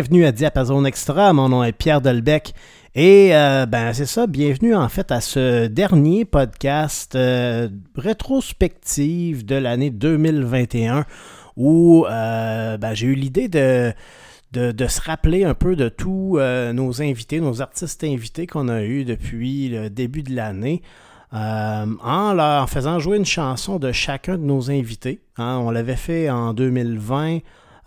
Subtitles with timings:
[0.00, 1.34] bienvenue à Diapason Extra.
[1.34, 2.54] Mon nom est Pierre Delbecq.
[2.94, 9.56] Et euh, ben c'est ça, bienvenue en fait à ce dernier podcast euh, rétrospective de
[9.56, 11.04] l'année 2021
[11.58, 13.92] où euh, ben, j'ai eu l'idée de,
[14.52, 19.04] de, se rappeler un peu de tous nos invités, nos artistes invités qu'on a eus
[19.04, 20.80] depuis le début de l'année.
[21.30, 25.20] en, leur, faisant jouer une chanson de chacun de nos invités.
[25.36, 25.58] Hein.
[25.62, 27.40] on l'avait fait en 2020,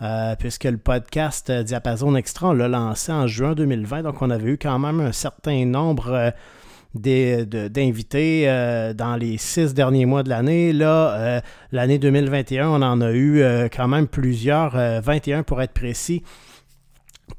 [0.03, 4.29] euh, puisque le podcast euh, Diapason Extra, on l'a lancé en juin 2020, donc on
[4.31, 6.33] avait eu quand même un certain nombre
[6.95, 8.45] euh, d'invités
[8.95, 10.73] dans les six derniers mois de l'année.
[10.73, 13.43] Là, l'année 2021, on en a eu
[13.75, 16.21] quand même plusieurs, 21 pour être précis,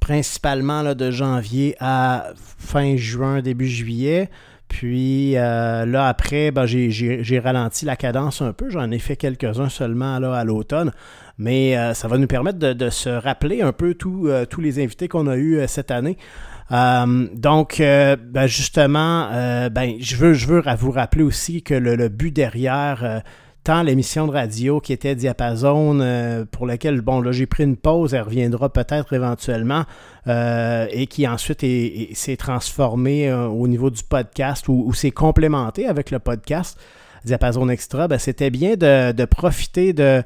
[0.01, 4.29] principalement là, de janvier à fin juin, début juillet.
[4.67, 8.71] Puis là, après, ben, j'ai ralenti la cadence un peu.
[8.71, 10.91] J'en ai fait quelques-uns seulement là, à l'automne.
[11.39, 15.09] Mais euh, ça va nous permettre de, se rappeler un peu euh, tous les invités
[15.09, 16.17] qu'on a eus euh, cette année.
[16.71, 19.29] donc, ben, justement,
[19.71, 23.23] ben, je veux, je veux vous rappeler aussi que le, but derrière
[23.65, 28.15] tant l'émission de radio qui était Diapason, pour laquelle, bon, là, j'ai pris une pause,
[28.15, 29.85] elle reviendra peut-être éventuellement,
[30.27, 31.61] et qui ensuite
[32.15, 36.81] s'est transformée au niveau du podcast ou, s'est complémenté avec le podcast
[37.27, 40.23] Diapason Extra, ben, c'était bien de profiter de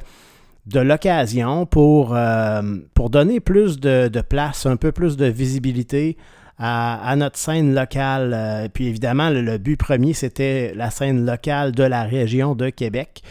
[0.68, 2.62] de l'occasion pour, euh,
[2.94, 6.16] pour donner plus de, place, un peu plus de visibilité
[6.58, 8.32] à, notre scène locale.
[8.34, 13.22] Euh, puis évidemment, le, but premier, c'était la scène locale de la région de Québec.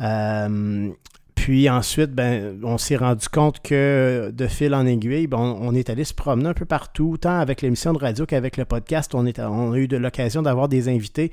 [0.00, 0.88] Euh,
[1.34, 5.90] puis ensuite, ben, on s'est rendu compte que de fil en aiguille, ben, on, est
[5.90, 9.14] allé se promener un peu partout, tant avec l'émission de radio qu'avec le podcast.
[9.14, 11.30] On, est, on a eu de l'occasion d'avoir des invités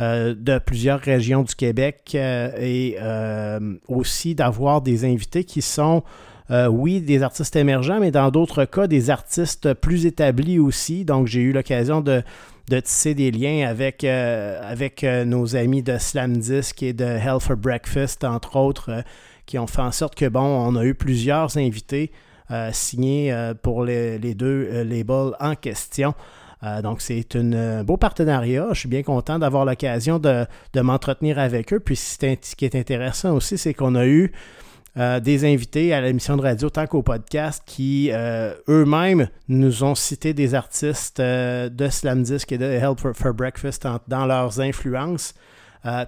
[0.00, 6.02] euh, de plusieurs régions du Québec euh, et euh, aussi d'avoir des invités qui sont,
[6.50, 11.04] oui, des artistes émergents, mais dans d'autres cas, des artistes plus établis aussi.
[11.04, 12.22] Donc, j'ai eu l'occasion de,
[12.68, 18.24] tisser des liens avec, avec nos amis de Slam Disc et de Hell for Breakfast,
[18.24, 19.04] entre autres,
[19.46, 22.12] qui ont fait en sorte que, bon, on a eu plusieurs invités
[22.72, 26.14] signés pour les, les deux labels en question.
[26.64, 28.68] Euh, donc, c'est un euh, beau partenariat.
[28.72, 31.80] Je suis bien content d'avoir l'occasion de, m'entretenir avec eux.
[31.80, 34.32] Puis, ce qui est intéressant aussi, c'est qu'on a eu
[34.96, 38.10] euh, des invités à l'émission de radio tant qu'au podcast qui
[38.68, 44.26] eux-mêmes nous ont cité des artistes de Slam Disc et de Help for, Breakfast dans
[44.26, 45.34] leurs influences.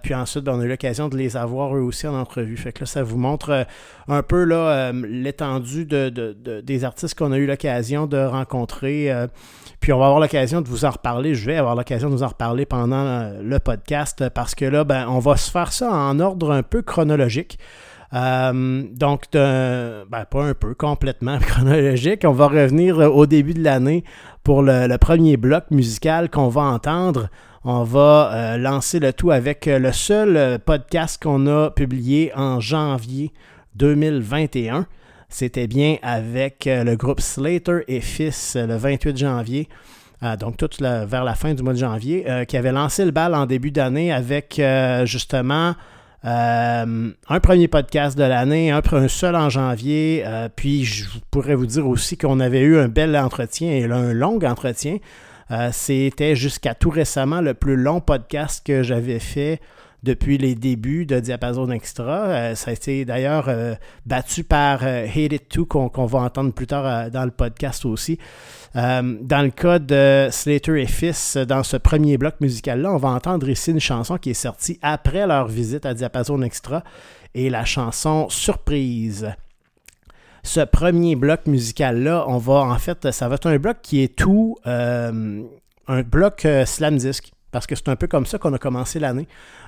[0.03, 2.57] puis ensuite, ben, on a eu l'occasion de les avoir eux aussi en entrevue.
[2.57, 3.67] Fait que là, ça vous montre
[4.07, 4.45] un peu
[4.93, 9.11] l'étendue des artistes qu'on a eu l'occasion de rencontrer
[9.81, 11.35] puis on va avoir l'occasion de vous en reparler.
[11.35, 14.85] Je vais avoir l'occasion de vous en reparler pendant euh, le podcast parce que là,
[14.85, 17.59] ben, on va se faire ça en ordre un peu chronologique.
[18.15, 22.23] Euh, donc, ben, pas un peu, complètement chronologique.
[22.25, 24.05] On va revenir au début de l'année
[24.43, 27.29] pour le, premier bloc musical qu'on va entendre.
[27.65, 33.33] On va euh, lancer le tout avec le seul podcast qu'on a publié en janvier
[33.75, 34.87] 2021.
[35.29, 39.69] C'était bien avec euh, le groupe Slater et Fils euh, le 28 janvier.
[40.23, 43.35] Euh, donc tout vers la fin du mois de janvier, qui avait lancé le bal
[43.35, 44.61] en début d'année avec
[45.05, 45.75] justement
[46.23, 50.25] un premier podcast de l'année, un, un, seul en janvier.
[50.57, 54.43] puis je pourrais vous dire aussi qu'on avait eu un bel entretien et un long
[54.43, 54.97] entretien.
[55.73, 59.61] C'était jusqu'à tout récemment le plus long podcast que j'avais fait
[60.03, 62.27] depuis les débuts de Diapason Extra.
[62.27, 66.53] Euh, ça a été d'ailleurs euh, battu par euh, Hate It Too qu'on va entendre
[66.53, 68.19] plus tard dans le podcast aussi.
[68.75, 73.49] dans le cas de Slater et Fils, dans ce premier bloc musical-là, on va entendre
[73.49, 76.83] ici une chanson qui est sortie après leur visite à Diapason Extra
[77.35, 79.29] et la chanson Surprise
[80.43, 84.15] ce premier bloc musical-là, on va en fait, ça va être un bloc qui est
[84.15, 88.99] tout un bloc slam disc parce que c'est un peu comme ça qu'on a commencé
[88.99, 89.27] l'année.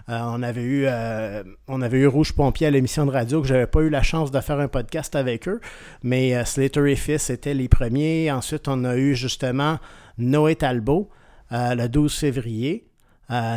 [0.08, 3.48] Euh, on, avait eu, euh, on avait eu Rouge Pompier à l'émission de radio, que
[3.48, 5.60] j'avais pas eu la chance de faire un podcast avec eux,
[6.02, 8.32] mais euh, Slater et Fils étaient les premiers.
[8.32, 9.78] Ensuite, on a eu justement
[10.16, 11.10] Noé Talbot
[11.50, 12.84] le 12 février.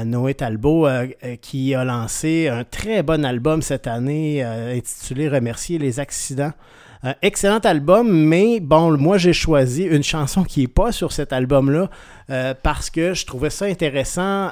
[0.05, 0.87] Noé Talbot
[1.41, 6.51] qui a lancé un très bon album cette année intitulé Remercier les accidents.
[7.21, 11.89] excellent album, mais bon, moi j'ai choisi une chanson qui n'est pas sur cet album-là
[12.63, 14.51] parce que je trouvais ça intéressant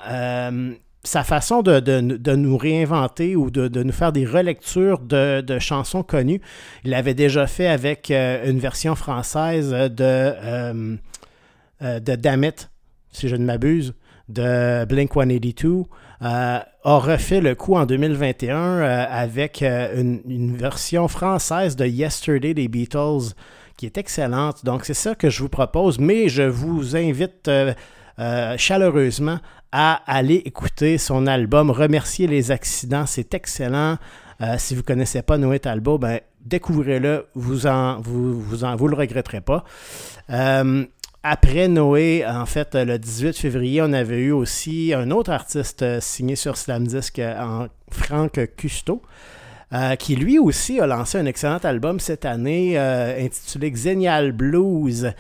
[1.03, 6.41] sa façon de, nous réinventer ou de, nous faire des relectures de, chansons connues,
[6.83, 10.95] il l'avait déjà fait avec euh, une version française de, euh,
[11.81, 12.69] euh, de Damn It,
[13.11, 13.93] si je ne m'abuse,
[14.27, 15.83] de Blink 182.
[16.21, 23.33] a refait le coup en 2021 avec une, une, version française de Yesterday des Beatles
[23.77, 24.65] qui est excellente.
[24.65, 27.49] Donc c'est ça que je vous propose, mais je vous invite
[28.57, 29.39] chaleureusement
[29.71, 33.05] à aller écouter son album Remercier les accidents.
[33.05, 33.97] C'est excellent.
[34.41, 38.75] Euh, si vous ne connaissez pas Noé Talbot, ben, découvrez-le, vous en, vous, vous, en,
[38.75, 39.63] vous le regretterez pas.
[40.29, 40.85] Euh,
[41.23, 45.99] après Noé, en fait, le 18 février, on avait eu aussi un autre artiste euh,
[45.99, 49.01] signé sur Slamdisk, en Franck Custo,
[49.99, 55.11] qui lui aussi a lancé un excellent album cette année intitulé Xenial Blues.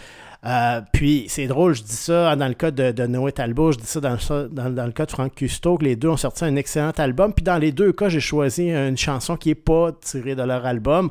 [0.45, 3.85] Euh, puis c'est drôle, je dis ça dans le cas de, Noé Talbot, je dis
[3.85, 4.17] ça dans,
[4.49, 7.33] dans, le cas de Franck Custo, que les deux ont sorti un excellent album.
[7.33, 10.65] Puis dans les deux cas, j'ai choisi une chanson qui n'est pas tirée de leur
[10.65, 11.09] album.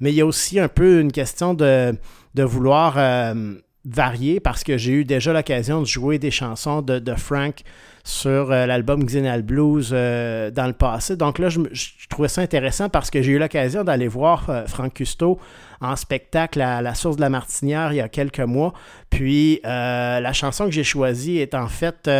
[0.00, 1.94] Mais il y a aussi un peu une question de,
[2.34, 3.54] de vouloir euh,
[3.84, 7.62] varier parce que j'ai eu déjà l'occasion de jouer des chansons de, de Frank
[8.04, 11.16] sur euh, l'album Xenal Blues euh, dans le passé.
[11.16, 11.60] Donc là, je,
[12.08, 15.38] trouvais ça intéressant parce que j'ai eu l'occasion d'aller voir euh, Franck Custo
[15.80, 18.72] en spectacle à la Source de la Martinière il y a quelques mois.
[19.08, 22.10] Puis la chanson que j'ai choisie est en fait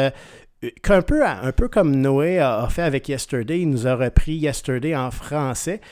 [1.06, 3.60] peu, un peu comme Noé a, fait avec Yesterday.
[3.60, 5.82] Il nous a repris Yesterday en français.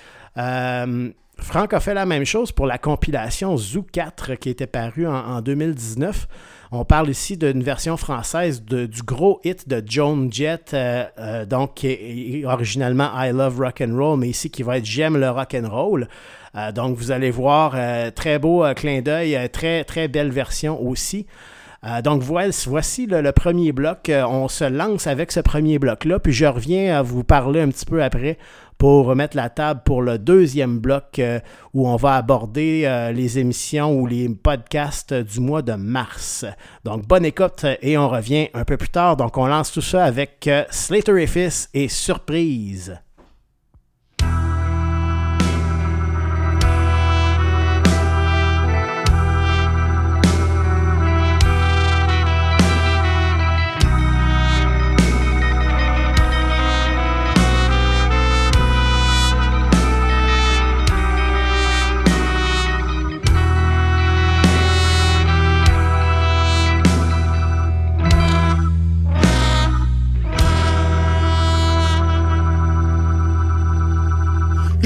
[1.41, 5.41] Franck a fait la même chose pour la compilation Zoo 4 qui était parue en
[5.41, 6.27] 2019.
[6.71, 11.75] On parle ici d'une version française du gros hit de Joan Jett, euh, euh, donc
[11.77, 15.31] qui est originalement I Love Rock and Roll, mais ici qui va être J'aime le
[15.31, 16.09] rock and roll.
[16.55, 17.75] Euh, donc vous allez voir,
[18.15, 21.27] très beau clin d'œil, très très belle version aussi.
[22.05, 24.11] donc voici, le, premier bloc.
[24.13, 27.87] on se lance avec ce premier bloc-là, puis je reviens à vous parler un petit
[27.87, 28.37] peu après
[28.79, 31.41] pour remettre la table pour le deuxième bloc euh,
[31.75, 36.47] où on va aborder euh, les émissions ou les podcasts du mois de mars.
[36.85, 39.17] Donc bonne écoute et on revient un peu plus tard.
[39.17, 42.99] Donc on lance tout ça avec euh, Slater et et Surprise.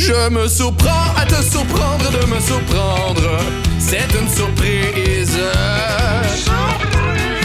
[0.05, 3.39] Je me surprends à te surprendre de me surprendre.
[3.79, 5.39] C'est une surprise.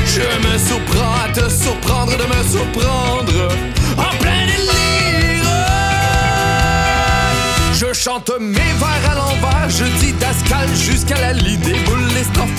[0.08, 3.50] Je me surprends à te surprendre de me surprendre.
[3.96, 5.27] En plein délire.
[8.08, 9.70] Chante mes vers à l'envers.
[9.70, 11.58] Je dis Dascal jusqu'à la lit.
[11.58, 12.08] Des boules,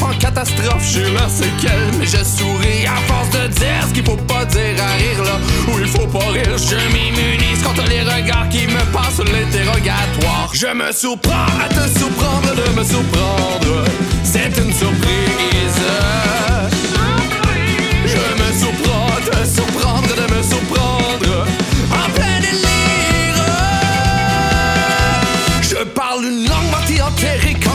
[0.02, 0.84] en catastrophe.
[0.84, 4.76] Je c'est quel, mais je souris à force de dire ce qu'il faut pas dire
[4.78, 5.40] à rire là.
[5.68, 6.58] Où il faut pas rire.
[6.58, 10.50] Je m'immunise contre les regards qui me passent l'interrogatoire.
[10.52, 13.84] Je me surprends à te surprendre de me surprendre.
[14.24, 16.47] C'est une surprise.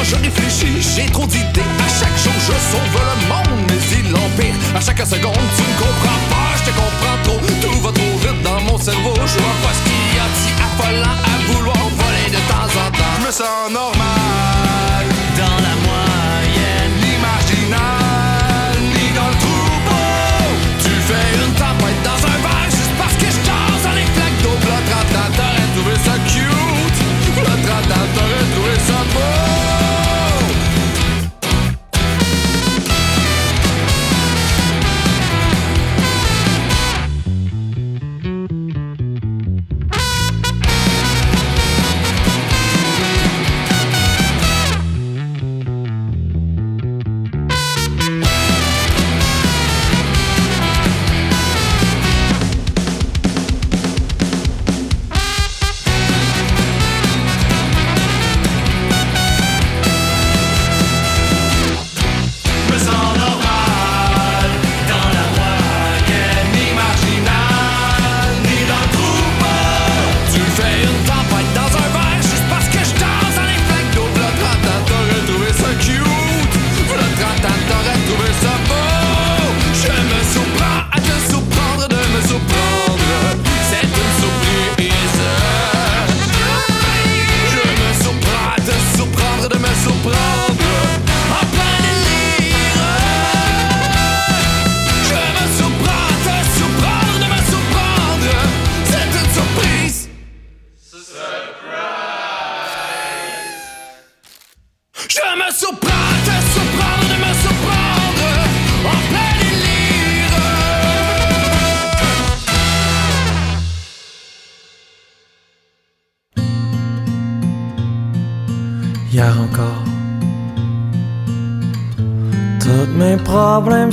[0.04, 0.82] Je réfléchis.
[0.82, 1.70] J'ai trop d'idées.
[1.80, 4.56] À chaque jour, je sauve le monde, mais il l'empire.
[4.76, 6.50] À chaque seconde, tu me comprends pas.
[6.58, 7.40] Je te comprends trop.
[7.62, 9.14] Tout va trop vite dans mon cerveau.
[9.16, 12.72] Je vois pas ce qu'il y a de si affolant à vouloir voler de temps
[12.84, 13.16] en temps.
[13.22, 14.53] Je me sens normal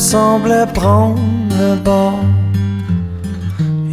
[0.00, 2.24] semblaient prendre le bord.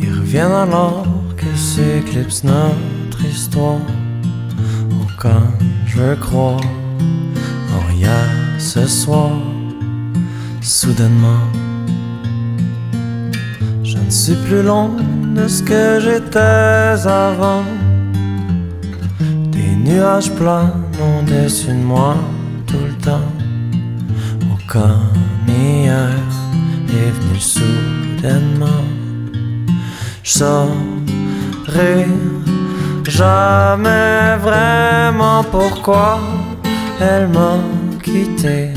[0.02, 3.82] Ils reviennent alors que s'éclipse notre histoire.
[4.92, 5.52] Oh, quand
[5.86, 6.62] je croire
[7.76, 9.32] en hier ce soir,
[10.62, 11.46] soudainement,
[13.84, 14.90] je ne suis plus loin
[15.36, 17.64] de ce que j'étais avant.
[19.52, 22.16] Des nuages planent au-dessus de moi
[22.66, 23.32] tout le temps.
[24.44, 25.07] Oh, comme
[33.18, 36.20] Jamais vraiment pourquoi
[37.02, 37.58] elle m'a
[38.04, 38.70] quitté.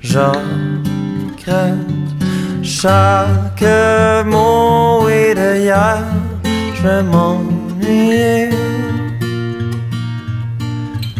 [0.00, 1.76] Je regrette
[2.62, 3.64] chaque
[4.26, 6.02] mot et de hier,
[6.74, 8.50] je vais m'ennuyer.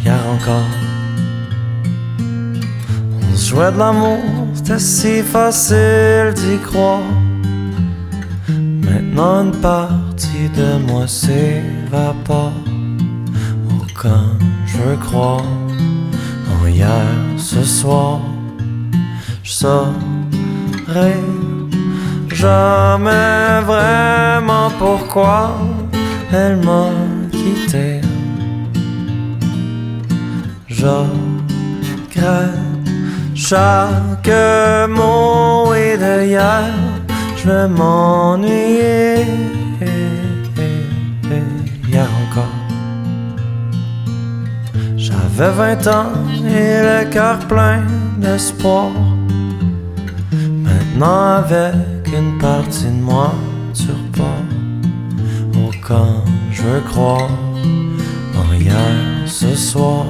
[0.02, 0.72] Hier encore,
[2.18, 4.18] on se jouait de l'amour,
[4.54, 7.17] c'était si facile d'y croire.
[9.18, 12.52] Une partie de moi s'évapore.
[14.00, 15.42] Quand je croire
[16.52, 17.02] en hier
[17.36, 18.20] ce soir,
[19.42, 21.20] je saurais
[22.32, 25.50] jamais vraiment pourquoi
[26.32, 26.90] elle m'a
[27.32, 28.00] quitté.
[30.68, 30.86] Je
[33.34, 34.30] chaque
[34.88, 36.26] mot et de
[37.48, 39.24] je m'ennuyer.
[41.88, 42.58] Hier encore,
[44.96, 46.12] j'avais 20 ans
[46.44, 47.80] et le cœur plein
[48.18, 48.90] d'espoir.
[50.64, 53.32] Maintenant, avec une partie de moi
[53.72, 54.42] sur pas.
[55.54, 57.30] Oh, quand je veux croire
[58.36, 58.92] en hier
[59.26, 60.04] ce soir.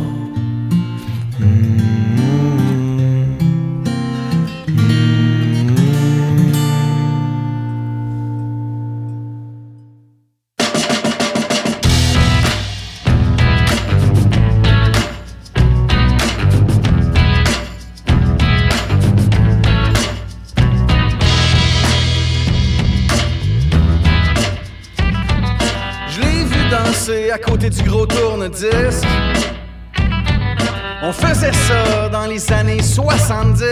[31.02, 33.66] On faisait ça dans les années 70.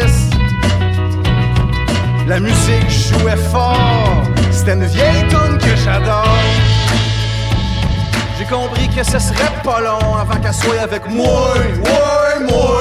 [2.29, 6.29] La musique jouait fort, c'était une vieille tune que j'adore.
[8.39, 11.55] J'ai compris que ce serait pas long avant qu'elle soit avec moi,
[12.49, 12.81] moi.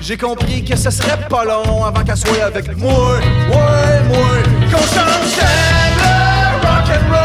[0.00, 3.18] J'ai compris que ce serait pas long avant qu'elle soit avec moi,
[3.48, 4.32] moi.
[4.70, 7.21] Qu'on change j'aime le rock and roll,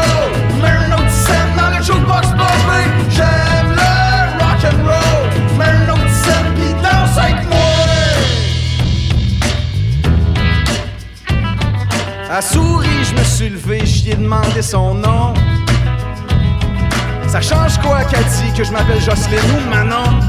[12.30, 15.32] À souris, je me suis levé, j'y ai demandé son nom.
[17.26, 20.20] Ça change quoi dit que je m'appelle Jocelyne ou Manon?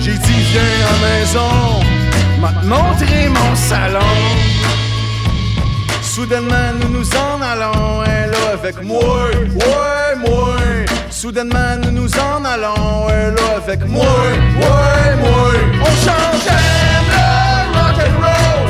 [0.00, 1.84] J'ai dit viens à maison,
[2.40, 4.00] m'a te montrer mon salon.
[6.00, 10.56] Soudainement nous nous en allons, elle là avec moi, ouais moi.
[11.10, 15.52] Soudainement nous nous en allons, elle là avec moi, ouais moi.
[15.82, 15.92] On
[16.42, 18.69] j'aime le rock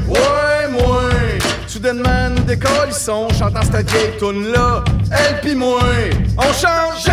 [1.91, 4.81] Soudainement nous décollissons, chantant cette vieille tune là,
[5.11, 5.81] elle pis moi.
[6.37, 7.03] On change,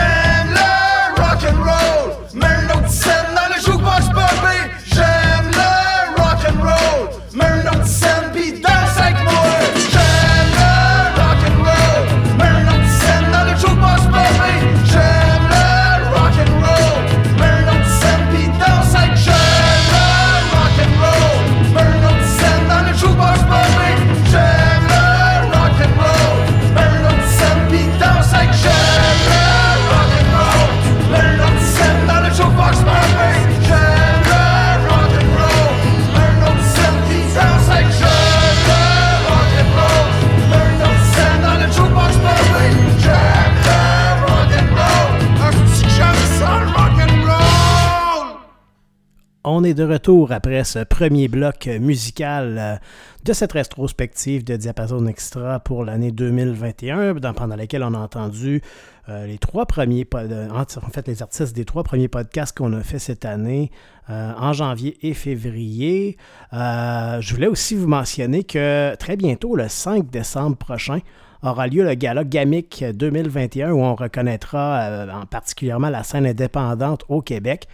[49.75, 52.77] de retour après ce premier bloc musical euh,
[53.25, 58.63] de cette rétrospective de Diapason Extra pour l'année 2021, pendant laquelle on a entendu
[59.09, 63.25] euh, les trois premiers, en fait, les des trois premiers podcasts qu'on a fait cette
[63.25, 63.71] année
[64.11, 66.17] euh, en janvier et février.
[66.53, 71.01] je voulais aussi vous mentionner que très bientôt, le 5 décembre prochain,
[71.43, 77.23] aura lieu le gala Gamic 2021 où on reconnaîtra en particulièrement la scène indépendante au
[77.23, 77.69] Québec.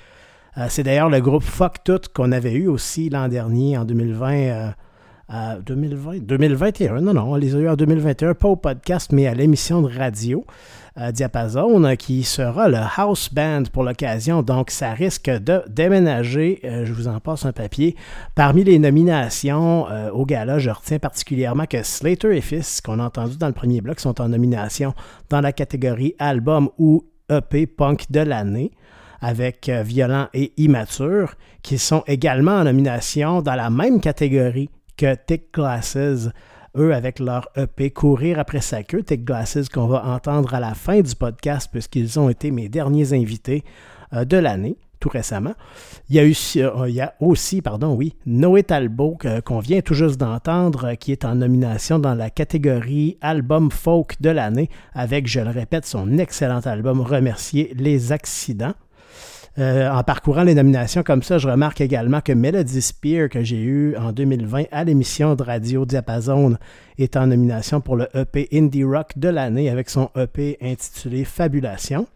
[0.57, 4.73] Euh, c'est d'ailleurs le groupe Fuck Tout qu'on avait eu aussi l'an dernier, en 2020.
[5.67, 9.35] 2020, 2021, non, non, on les a eu en 2021, pas au podcast, mais à
[9.35, 10.45] l'émission de radio
[10.99, 14.43] euh, Diapason, euh, qui sera le house band pour l'occasion.
[14.43, 16.61] Donc, ça risque de déménager.
[16.63, 17.97] je vous en passe un papier.
[18.35, 23.39] Parmi les nominations au gala, je retiens particulièrement que Slater et Fils, qu'on a entendu
[23.39, 24.93] dans le premier bloc, sont en nomination
[25.31, 28.71] dans la catégorie album ou EP punk de l'année
[29.25, 35.15] avec euh, Violent et Immature, qui sont également en nomination dans la même catégorie que
[35.15, 36.29] Thick Glasses,
[36.77, 40.75] eux avec leur EP Courir après sa queue, Thick Glasses qu'on va entendre à la
[40.75, 43.65] fin du podcast puisqu'ils ont été mes derniers invités
[44.13, 45.55] euh, de l'année tout récemment.
[46.09, 49.81] Il y a, eu, euh, il y a aussi, pardon, oui, Noé Talbot qu'on vient
[49.81, 55.27] tout juste d'entendre, qui est en nomination dans la catégorie Album Folk de l'année, avec,
[55.27, 58.75] je le répète, son excellent album Remercier les accidents.
[59.57, 63.63] Euh, en parcourant les nominations comme ça, je remarque également que Melody Spear, que j'ai
[63.63, 66.57] eu en 2020 à l'émission de radio Diapason,
[66.99, 72.09] est en nomination pour le EP Indie Rock de l'année avec son EP intitulé Fabulation.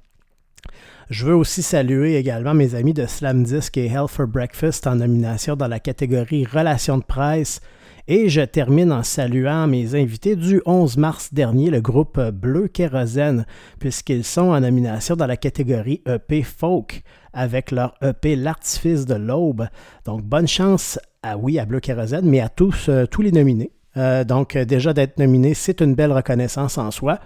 [1.11, 4.97] Je veux aussi saluer également mes amis de Slam Disc et Hell for Breakfast en
[4.97, 7.61] nomination dans la catégorie Relations de presse.
[8.09, 13.47] Et je termine en saluant mes invités du 11 mars dernier, le groupe Bleu Kérosène,
[13.79, 19.69] puisqu'ils sont en nomination dans la catégorie EP Folk avec leur EP L'artifice de l'aube.
[20.05, 23.71] Donc bonne chance à oui à Bleu Kérosène, mais à tous, euh, tous les nominés.
[23.97, 27.19] Euh, donc euh, déjà d'être nominé, c'est une belle reconnaissance en soi.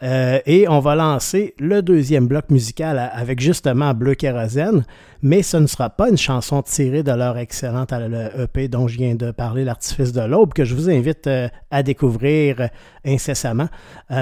[0.00, 4.84] et on va lancer le deuxième bloc musical avec justement Bleu Kérosène,
[5.22, 9.16] mais ce ne sera pas une chanson tirée de leur excellente EP dont je viens
[9.16, 11.28] de parler, L'artifice de l'aube, que je vous invite
[11.72, 12.68] à découvrir
[13.04, 13.68] incessamment,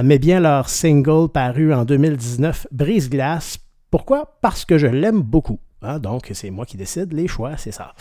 [0.03, 3.59] mais bien leur single paru en 2019, Brise-glace,
[3.91, 4.39] pourquoi?
[4.41, 5.61] Parce que je l'aime beaucoup.
[5.83, 7.93] Hein, donc, c'est moi qui décide les choix, c'est ça.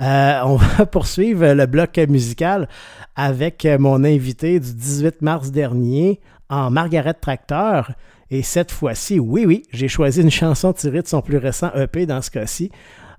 [0.00, 2.68] Euh, on va poursuivre le bloc musical
[3.14, 7.92] avec mon invité du 18 mars dernier en Margaret Tracteur.
[8.30, 12.06] Et cette fois-ci, oui, oui, j'ai choisi une chanson tirée de son plus récent EP
[12.06, 12.70] dans ce cas-ci,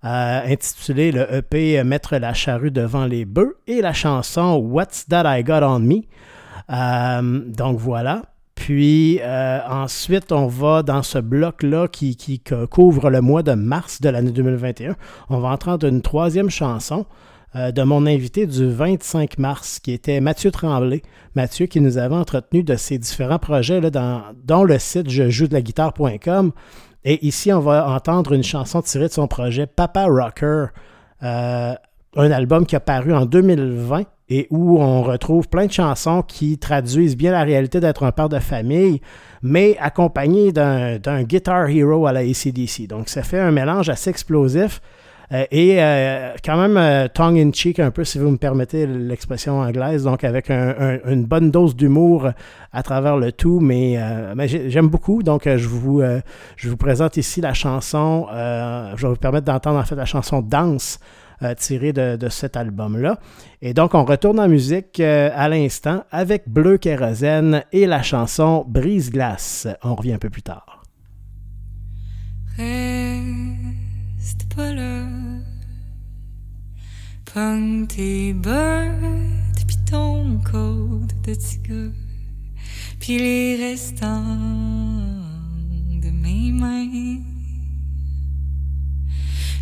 [0.04, 5.24] euh, intitulée le EP Mettre la charrue devant les bœufs et la chanson What's That
[5.26, 6.02] I Got on Me.
[6.70, 8.24] Euh, donc voilà.
[8.58, 12.42] Puis euh, ensuite, on va dans ce bloc-là qui,
[12.72, 14.96] couvre le mois de mars de l'année 2021.
[15.30, 17.06] On va entendre une troisième chanson
[17.56, 21.04] euh, de mon invité du 25 mars, qui était Mathieu Tremblay.
[21.36, 25.48] Mathieu qui nous avait entretenu de ses différents projets dans, dont le site je joue
[25.48, 26.52] de la guitare.com.
[27.06, 30.66] Et ici, on va entendre une chanson tirée de son projet Papa Rocker,
[31.22, 31.76] euh,
[32.16, 36.58] un album qui a paru en 2020 et où on retrouve plein de chansons qui
[36.58, 39.02] traduisent bien la réalité d'être un père de famille,
[39.42, 42.88] mais accompagné d'un guitar hero à la ACDC.
[42.88, 44.82] Donc ça fait un mélange assez explosif
[45.34, 50.06] euh, et euh, quand même euh, tongue-in-cheek un peu, si vous me permettez l'expression anglaise,
[50.06, 52.30] donc avec une bonne dose d'humour
[52.72, 53.98] à travers le tout, mais,
[54.36, 56.02] mais j'aime beaucoup, donc je, vous,
[56.56, 60.42] je vous présente ici la chanson, je vais vous permettre d'entendre en fait la chanson
[60.42, 61.00] Danse
[61.44, 63.20] euh, tiré de, cet album-là.
[63.62, 68.66] Et donc, on retourne en musique euh, à l'instant avec Bleu Kérosène et la chanson
[68.68, 69.68] Brise-glace.
[69.84, 70.84] On revient un peu plus tard.
[72.58, 75.06] Reste pas là.
[77.88, 78.34] Tes
[79.90, 81.94] ton code de tigre,
[83.08, 84.24] les restants
[86.02, 87.37] de mes mains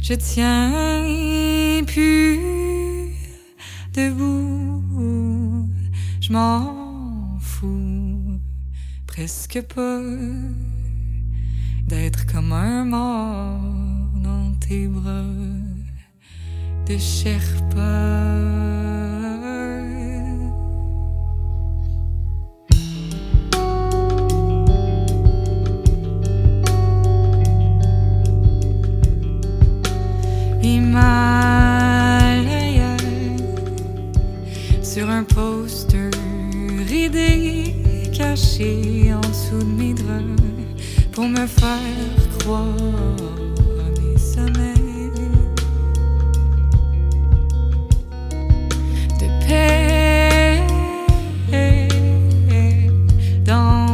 [0.07, 2.39] je tiens plus
[3.91, 5.67] debout,
[6.21, 8.39] je m'en fous
[9.07, 10.01] presque pas
[11.87, 13.59] d'être comme un mort
[14.23, 15.25] dans tes bras
[16.87, 18.35] de Sherpa.
[34.81, 36.09] Sur un poster
[36.89, 37.75] ridé
[38.17, 40.41] caché en dessous de mes draps
[41.11, 42.65] pour me faire croire
[44.01, 45.11] mes sommets
[49.19, 50.61] de paix
[53.43, 53.84] dans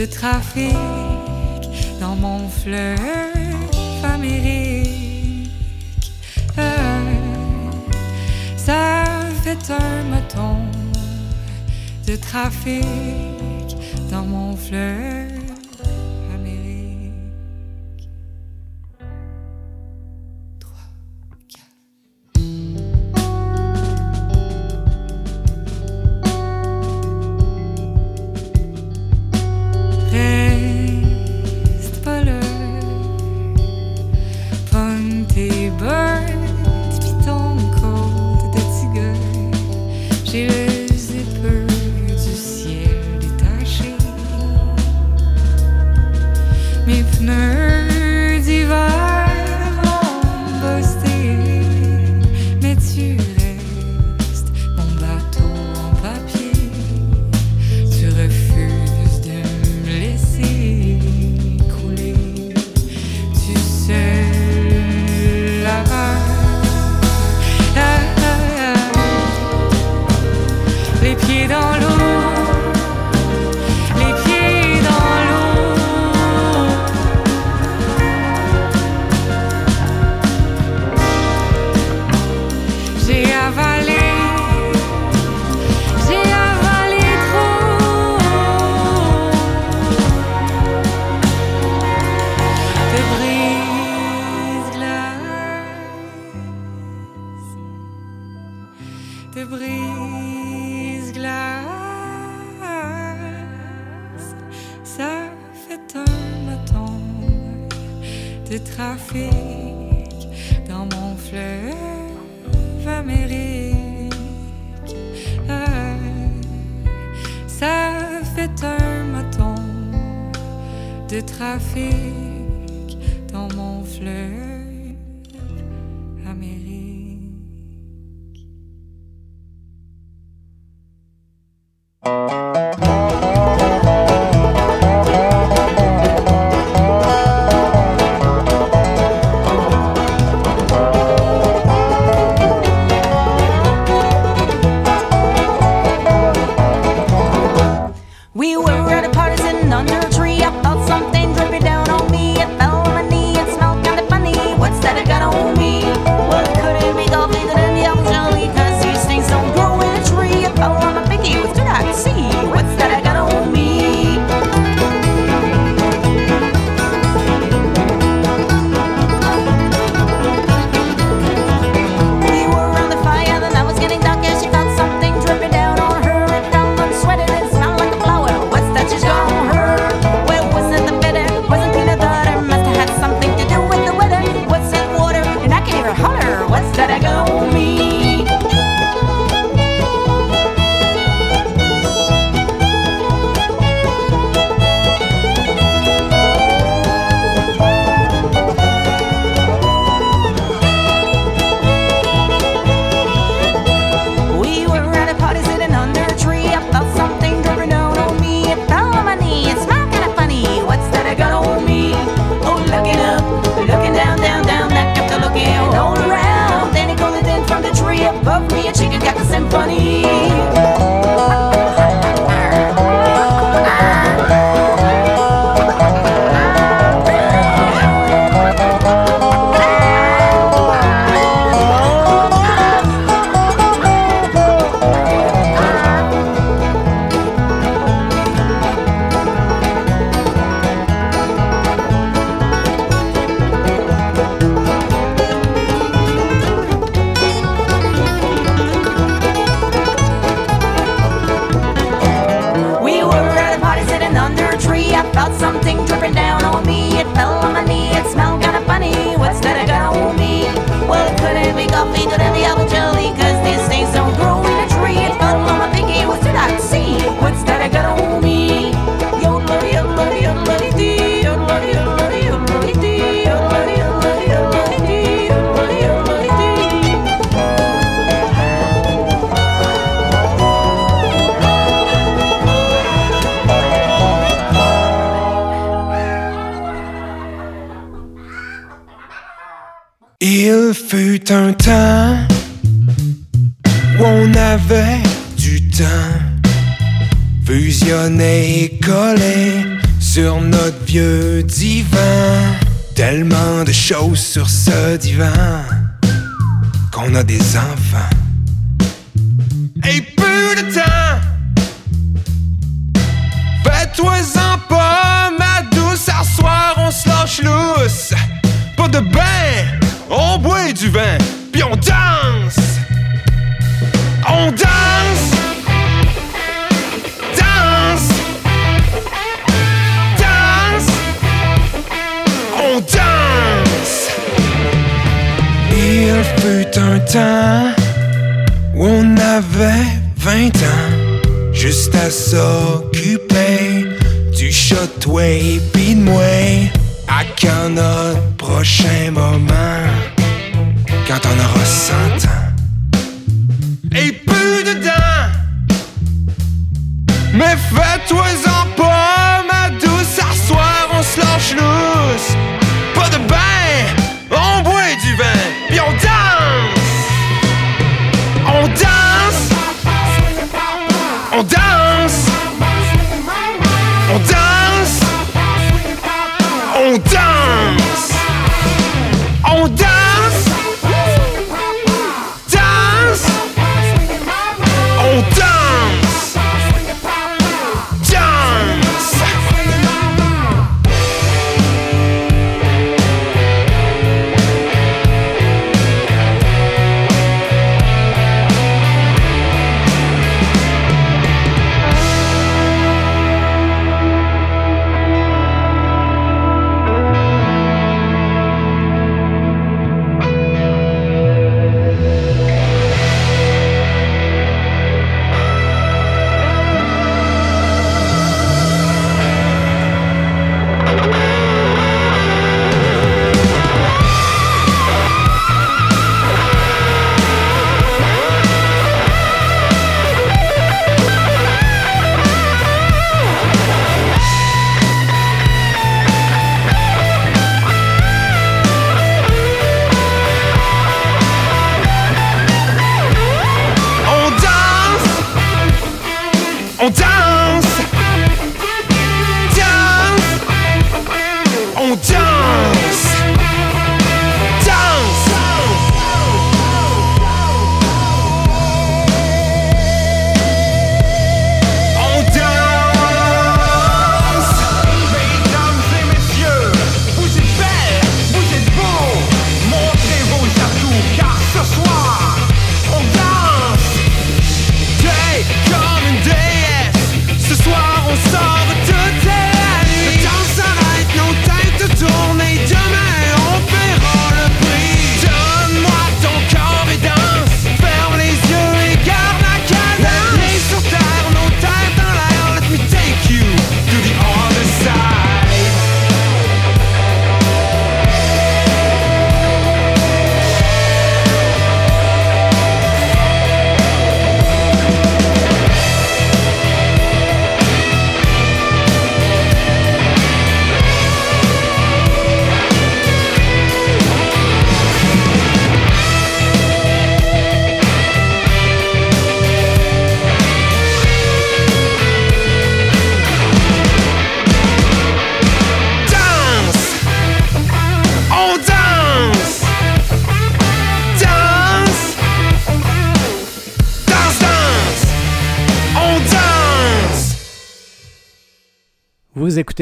[0.00, 0.74] de trafic
[2.00, 2.98] dans mon fleuve
[4.02, 5.50] Amérique.
[8.56, 9.04] Ça
[9.44, 10.56] fait un moton
[12.06, 13.76] de trafic
[14.10, 15.49] dans mon fleuve.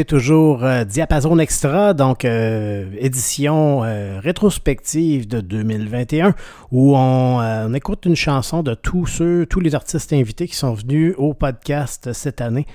[0.05, 6.35] Toujours euh, Diapason Extra, donc euh, édition euh, rétrospective de 2021,
[6.73, 10.57] où on, euh, on écoute une chanson de tous ceux, tous les artistes invités qui
[10.57, 12.67] sont venus au podcast cette année.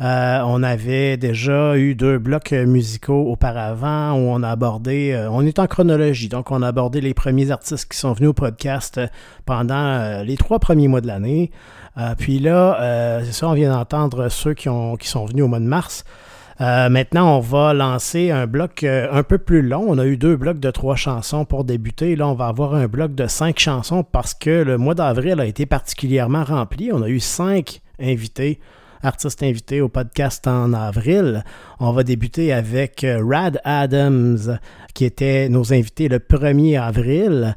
[0.00, 5.68] On avait déjà eu deux blocs musicaux auparavant où on a abordé, on est en
[5.68, 9.00] chronologie, donc on a abordé les premiers artistes qui sont venus au podcast
[9.46, 11.52] pendant les trois premiers mois de l'année.
[12.18, 15.60] Puis là, c'est ça, on vient d'entendre ceux qui, ont, qui sont venus au mois
[15.60, 16.04] de mars.
[16.60, 19.84] Euh, maintenant, on va lancer un bloc euh, un peu plus long.
[19.88, 22.14] On a eu deux blocs de trois chansons pour débuter.
[22.14, 25.46] Là, on va avoir un bloc de cinq chansons parce que le mois d'avril a
[25.46, 26.92] été particulièrement rempli.
[26.92, 28.60] On a eu cinq invités
[29.04, 31.44] artistes invités au podcast en avril.
[31.78, 34.58] On va débuter avec euh, Rad Adams,
[34.94, 37.54] qui était nos invités le 1er avril.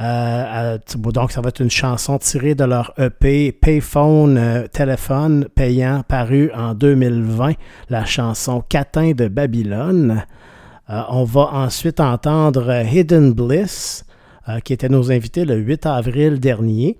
[0.00, 6.02] Euh, donc, ça va être une chanson tirée de leur EP Payphone euh, téléphone payant
[6.06, 7.52] paru en 2020,
[7.90, 10.24] la chanson Catin de Babylone.
[10.88, 14.04] on va ensuite entendre Hidden Bliss,
[14.64, 16.98] qui était nos invités le 8 avril dernier.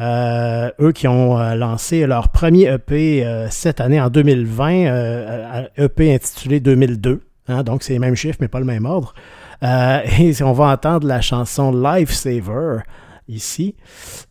[0.00, 6.14] Euh, eux qui ont euh, lancé leur premier EP euh, cette année en 2020, EP
[6.14, 7.20] intitulé 2002.
[7.48, 9.14] Hein, donc c'est les mêmes chiffres mais pas le même ordre.
[9.62, 12.80] et on va entendre la chanson Lifesaver
[13.28, 13.74] ici.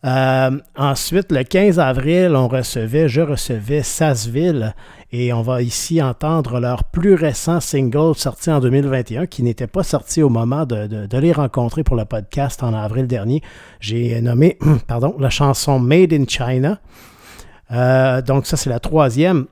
[0.03, 4.73] ensuite, le 15 avril, on recevait, je recevais Sassville
[5.11, 9.83] et on va ici entendre leur plus récent single sorti en 2021, qui n'était pas
[9.83, 13.41] sorti au moment de, les rencontrer pour le podcast en avril dernier.
[13.79, 16.79] J'ai nommé pardon, la chanson Made in China.
[17.71, 19.47] Euh, donc ça, c'est la troisième.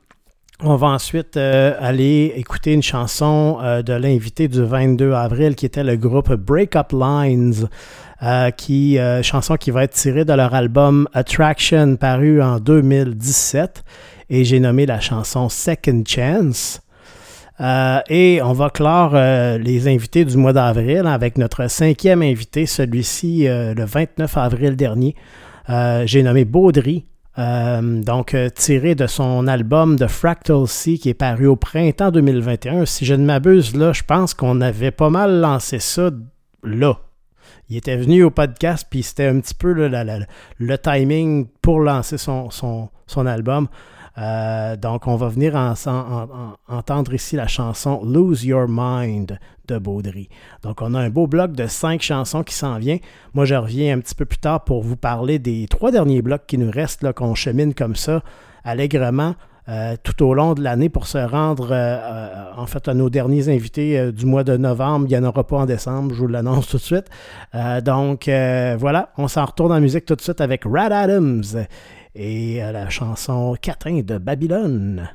[0.64, 5.66] On va ensuite euh, aller écouter une chanson euh, de l'invité du 22 avril qui
[5.66, 7.68] était le groupe Break Up Lines,
[8.58, 13.84] qui, chanson qui va être tirée de leur album Attraction paru en 2017
[14.30, 16.82] et j'ai nommé la chanson Second Chance.
[17.62, 22.66] Euh, et on va clore euh, les invités du mois d'avril avec notre cinquième invité,
[22.66, 25.16] celui-ci euh, le 29 avril dernier.
[26.06, 27.06] j'ai nommé Baudry,
[27.38, 32.86] donc tiré de son album The Fractal Sea qui est paru au printemps 2021.
[32.86, 36.10] Si je ne m'abuse, là, je pense qu'on avait pas mal lancé ça
[36.64, 36.98] là.
[37.70, 42.50] Il était venu au podcast, puis c'était un petit peu le timing pour lancer son,
[42.52, 43.68] son, son album.
[44.18, 45.56] Euh, donc, on va venir
[46.68, 50.30] entendre ici la chanson Lose Your Mind de Baudry.
[50.64, 52.98] Donc, on a un beau bloc de cinq chansons qui s'en vient.
[53.34, 56.46] Moi, je reviens un petit peu plus tard pour vous parler des trois derniers blocs
[56.48, 58.22] qui nous restent, qu'on chemine comme ça,
[58.64, 59.36] allègrement.
[59.68, 63.50] Euh, tout au long de l'année pour se rendre euh, en fait à nos derniers
[63.50, 65.08] invités du mois de novembre.
[65.10, 67.10] Il n'y en aura pas en décembre, je vous l'annonce tout de suite.
[67.84, 68.30] donc
[68.78, 71.44] voilà, on s'en retourne en musique tout de suite avec Rad Adams
[72.14, 75.10] et la chanson Catin de Babylone.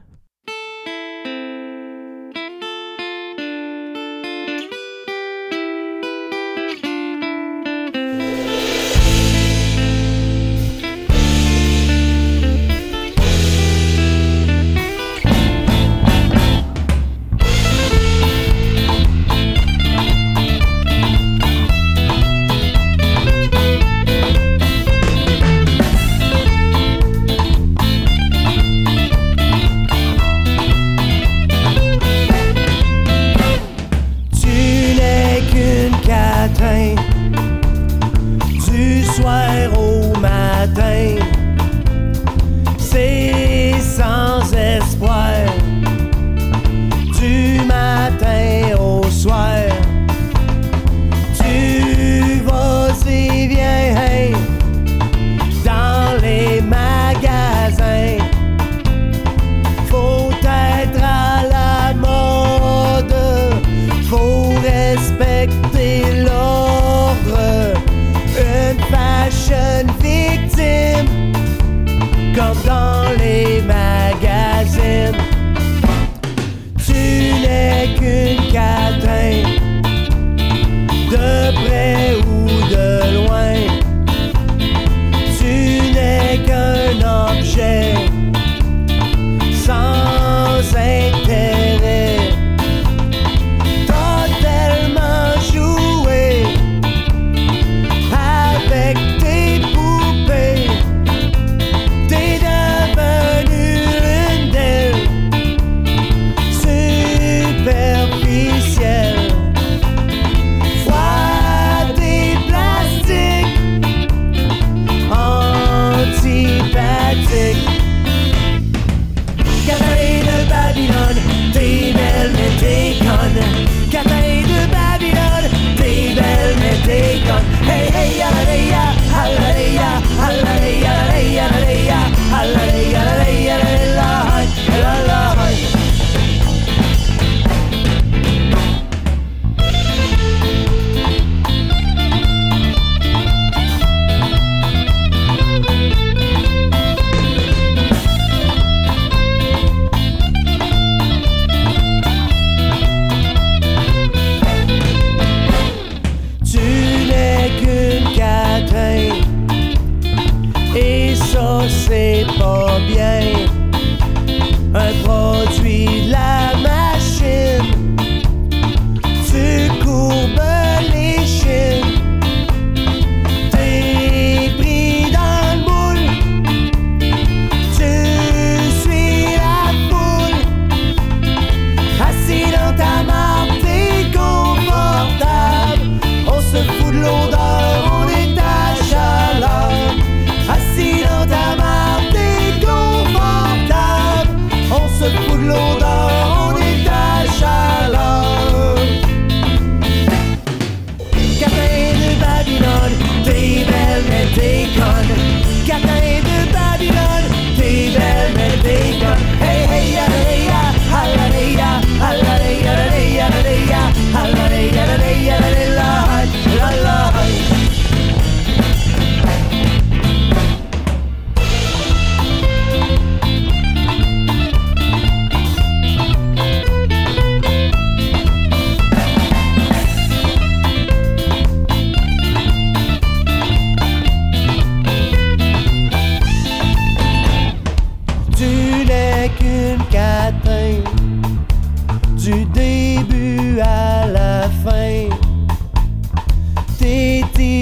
[78.53, 79.49] cada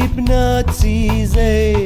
[0.09, 1.85] hypnotisé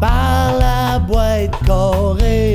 [0.00, 2.49] par la boîte corée.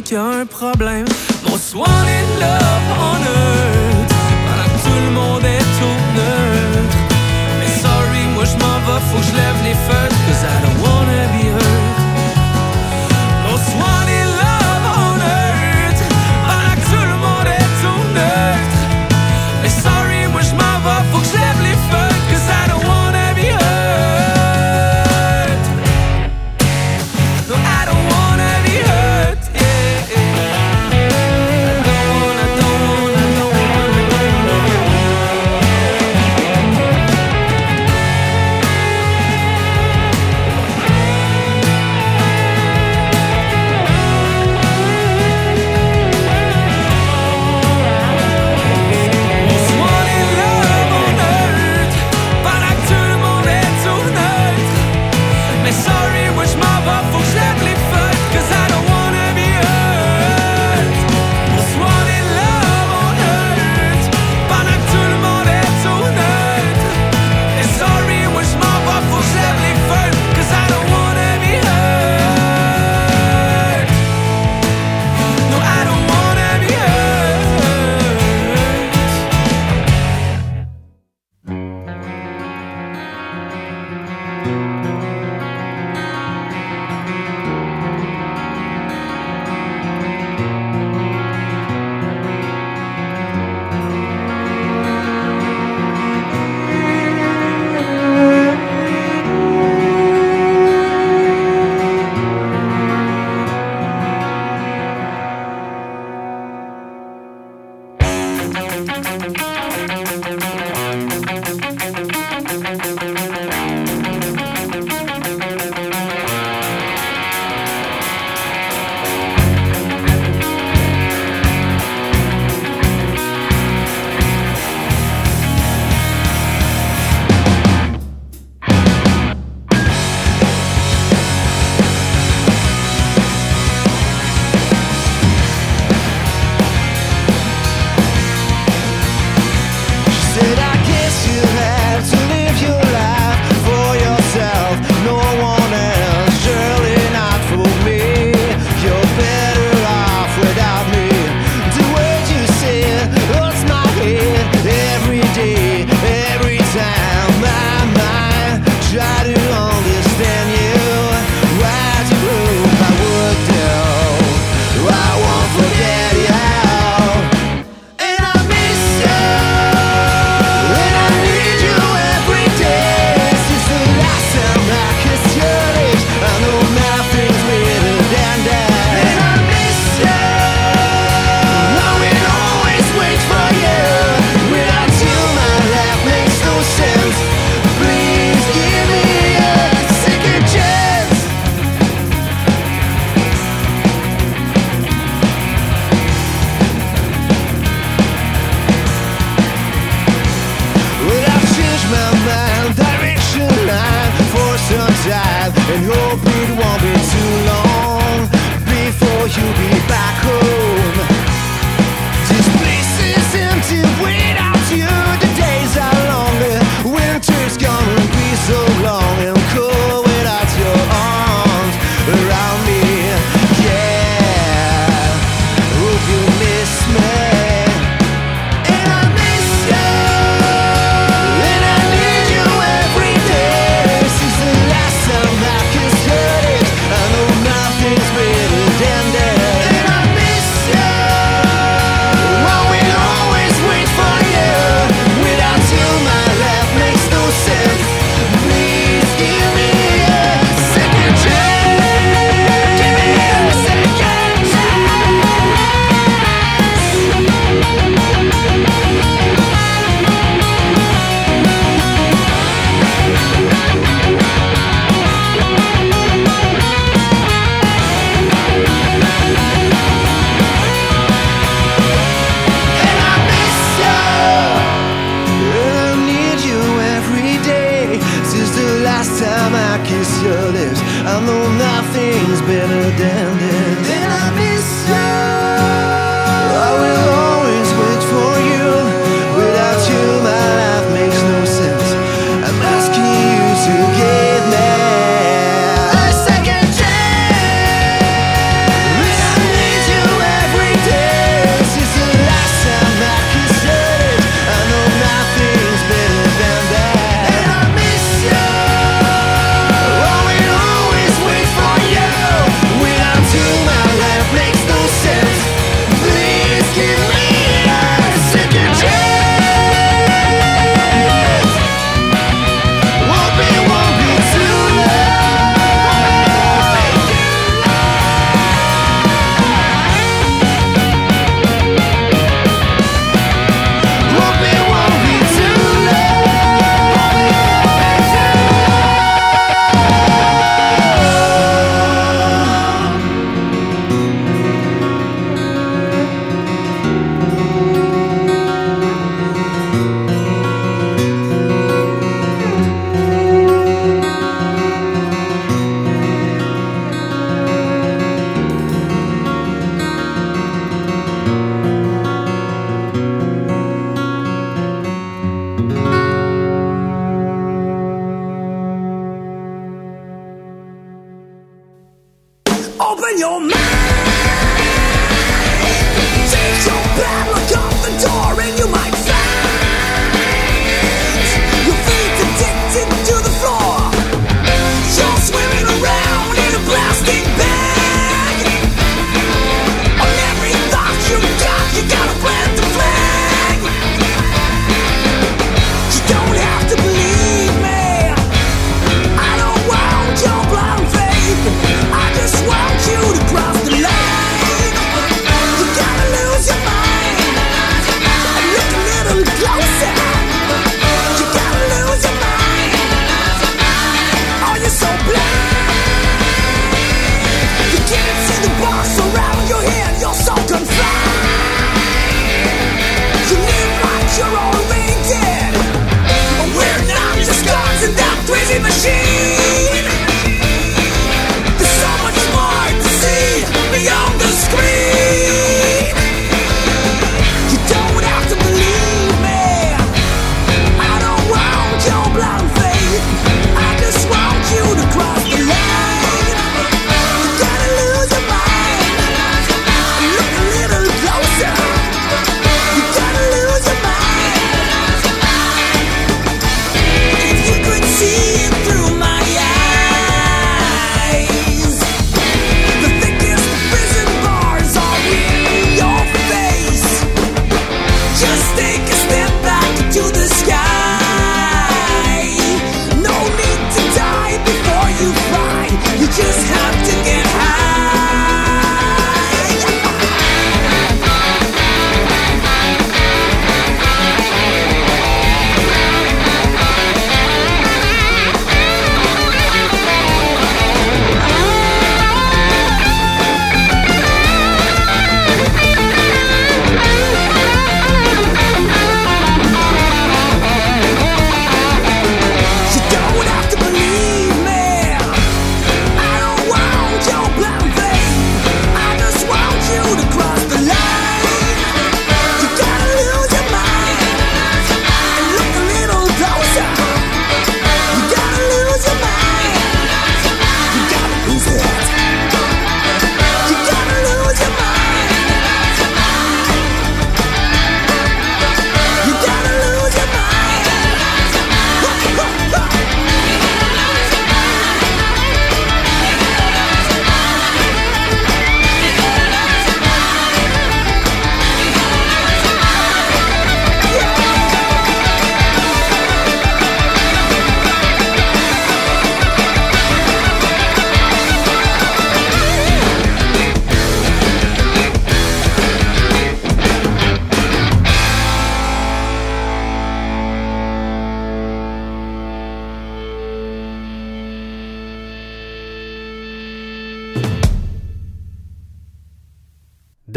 [0.00, 1.09] Juste moi qui a un problème.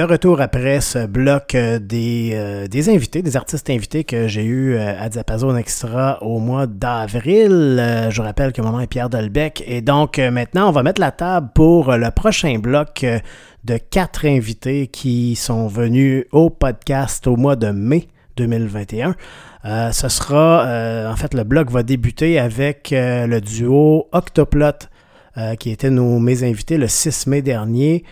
[0.04, 4.43] De retour après ce bloc euh, des, euh, des invités, des artistes invités que j'ai
[4.43, 7.82] eu euh, à Diapason Extra au mois d'avril.
[8.10, 9.64] Je rappelle que mon nom est Pierre Delbecq.
[9.66, 13.06] Et donc maintenant, on va mettre la table pour le prochain bloc
[13.64, 19.16] de quatre invités qui sont venus au podcast au mois de mai 2021.
[19.64, 20.66] Euh, ce sera,
[21.10, 24.89] en fait, le bloc va débuter avec le duo Octoplot,
[25.58, 28.04] qui était nos, mes invités le 6 mai dernier.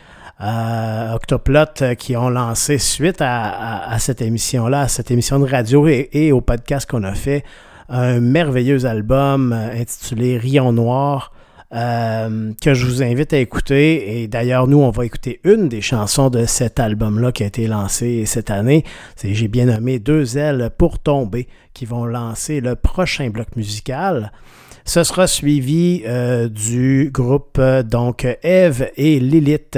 [0.42, 5.88] Euh, Octoplot euh, qui ont lancé suite à, cette émission-là, à cette émission de radio
[5.88, 7.44] et, au podcast qu'on a fait,
[7.90, 11.32] un merveilleux album euh, intitulé Rion Noir.
[11.74, 14.24] euh, que je vous invite à écouter.
[14.24, 17.68] Et d'ailleurs, nous, on va écouter une des chansons de cet album-là qui a été
[17.68, 18.84] lancé cette année.
[19.16, 24.34] C'est J'ai bien nommé Deux ailes pour tomber qui vont lancer le prochain bloc musical.
[24.84, 26.04] Ce sera suivi
[26.50, 29.78] du groupe donc Eve et Lilith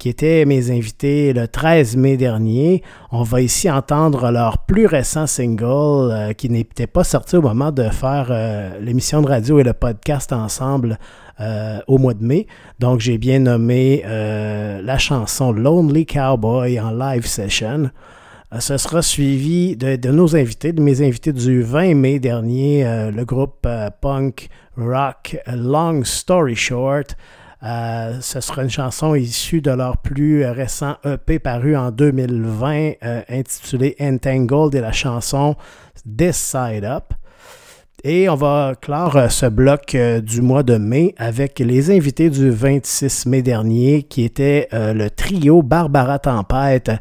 [0.00, 2.82] qui étaient mes invités le 13 mai dernier.
[3.12, 7.70] On va ici entendre leur plus récent single euh, qui n'était pas sorti au moment
[7.70, 10.98] de faire euh, l'émission de radio et le podcast ensemble
[11.38, 12.46] euh, au mois de mai.
[12.78, 17.90] Donc j'ai bien nommé la chanson Lonely Cowboy en live session.
[18.58, 23.68] Ce sera suivi de, nos invités, de mes invités du 20 mai dernier, le groupe
[24.00, 27.16] punk rock Long Story Short.
[27.62, 33.22] Euh, ce sera une chanson issue de leur plus récent EP paru en 2020 euh,
[33.28, 35.56] intitulé Entangled et la chanson
[36.04, 37.12] This Side Up.
[38.02, 42.30] Et on va clore euh, ce bloc euh, du mois de mai avec les invités
[42.30, 46.92] du 26 mai dernier qui était le trio Barbara Tempête.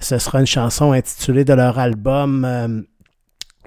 [0.00, 2.42] Ce sera une chanson intitulée de leur album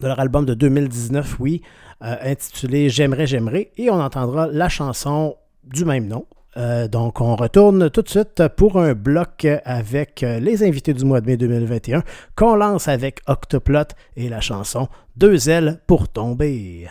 [0.01, 1.61] de leur album de 2019, oui,
[2.01, 3.71] intitulé J'aimerais, j'aimerais.
[3.77, 6.25] Et on entendra la chanson du même nom.
[6.55, 11.03] Euh, donc, on retourne tout de suite pour un bloc avec euh, les invités du
[11.03, 12.03] mois de mai 2021
[12.35, 16.87] qu'on lance avec Octoplot et la chanson Deux ailes pour tomber.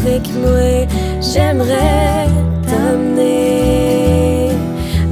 [0.00, 0.86] Avec moi.
[1.20, 2.26] J'aimerais
[2.66, 4.50] t'amener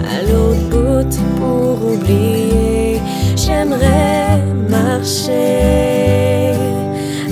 [0.01, 3.01] à l'autre bout pour oublier.
[3.37, 6.53] J'aimerais marcher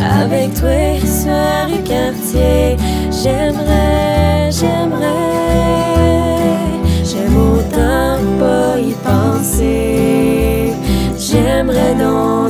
[0.01, 2.77] avec toi sur le quartier.
[3.11, 5.15] J'aimerais, j'aimerais,
[7.05, 10.73] j'aime autant pas y penser.
[11.19, 12.46] J'aimerais donc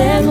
[0.00, 0.29] J'aimerais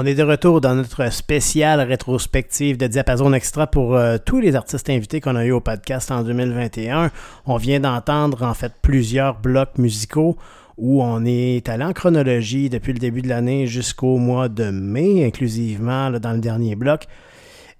[0.00, 4.54] On est de retour dans notre spéciale rétrospective de Diapason Extra pour euh, tous les
[4.54, 7.10] artistes invités qu'on a eu au podcast en 2021.
[7.46, 10.36] On vient d'entendre en fait plusieurs blocs musicaux
[10.76, 15.24] où on est allé en chronologie depuis le début de l'année jusqu'au mois de mai,
[15.26, 17.06] inclusivement dans le dernier bloc.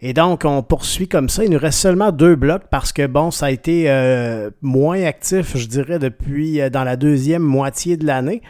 [0.01, 1.45] Et donc, on poursuit comme ça.
[1.45, 5.57] Il nous reste seulement deux blocs parce que, bon, ça a été euh, moins actif,
[5.57, 8.43] je dirais, depuis euh, dans la deuxième moitié de l'année.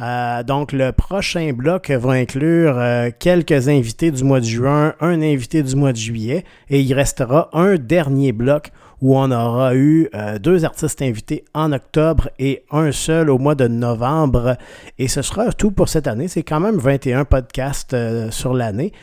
[0.00, 5.22] Euh, donc, le prochain bloc va inclure euh, quelques invités du mois de juin, un
[5.22, 8.72] invité du mois de juillet, et il restera un dernier bloc
[9.04, 13.54] où on aura eu euh, deux artistes invités en octobre et un seul au mois
[13.54, 14.56] de novembre.
[14.98, 16.26] Et ce sera tout pour cette année.
[16.26, 18.94] C'est quand même 21 podcasts euh, sur l'année.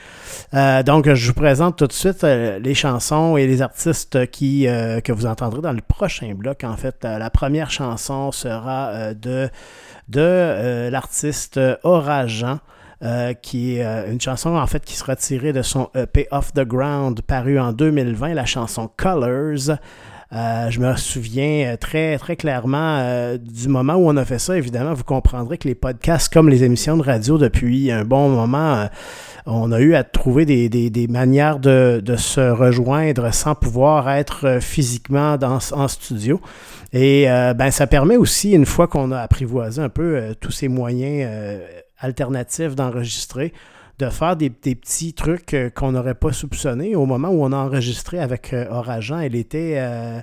[0.56, 5.28] Euh, donc, je vous présente tout de suite les chansons et les artistes que vous
[5.28, 6.64] entendrez dans le prochain bloc.
[6.64, 9.49] En fait, la première chanson sera de,
[10.10, 12.57] de l'artiste Orageant.
[13.03, 16.53] Euh, qui est euh, une chanson en fait qui sera tirée de son EP Off
[16.53, 19.78] the Ground paru en 2020, la chanson Colors.
[20.34, 24.40] Euh, je me souviens euh, très très clairement euh, du moment où on a fait
[24.40, 24.56] ça.
[24.56, 28.88] Évidemment, vous comprendrez que les podcasts comme les émissions de radio depuis un bon moment,
[29.45, 34.10] on a eu à trouver des, des- des manières de, de se rejoindre sans pouvoir
[34.10, 36.40] être physiquement dans, en studio.
[36.94, 37.26] Et
[37.57, 41.30] ben, ça permet aussi, une fois qu'on a apprivoisé un peu tous ces moyens
[42.02, 43.53] alternatifs d'enregistrer,
[43.99, 46.95] de faire des, des petits trucs euh, qu'on n'aurait pas soupçonnés.
[46.95, 50.22] Au moment où on a enregistré avec euh, Orageant, elle était euh,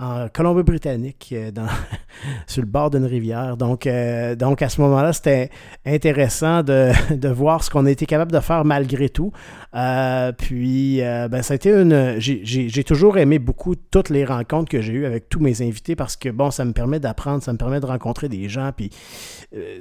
[0.00, 1.50] en Colombie-Britannique, euh,
[2.46, 3.58] sur le bord d'une rivière.
[3.58, 5.50] Donc, euh, donc à ce moment-là, c'était
[5.84, 9.32] intéressant de, de voir ce qu'on a été capable de faire malgré tout.
[9.74, 12.16] Euh, puis, ben, ça a été une.
[12.18, 16.16] J'ai toujours aimé beaucoup toutes les rencontres que j'ai eues avec tous mes invités parce
[16.16, 18.70] que, bon, ça me permet d'apprendre, ça me permet de rencontrer des gens.
[18.74, 18.90] Puis,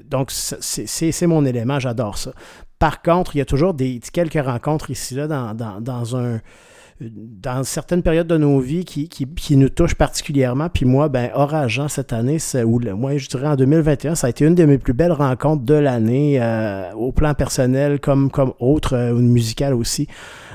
[0.05, 2.31] donc, c'est mon élément, j'adore ça.
[2.77, 6.39] Par contre, il y a toujours des quelques rencontres ici, là, dans, dans, dans un
[7.01, 10.69] dans certaines périodes de nos vies qui, qui, qui nous touchent particulièrement.
[10.69, 14.45] Puis moi, ben, Orageant cette année, ou moi, je dirais en 2021, ça a été
[14.45, 18.95] une de mes plus belles rencontres de l'année, euh, au plan personnel comme, comme autre,
[18.95, 20.07] euh, musical aussi.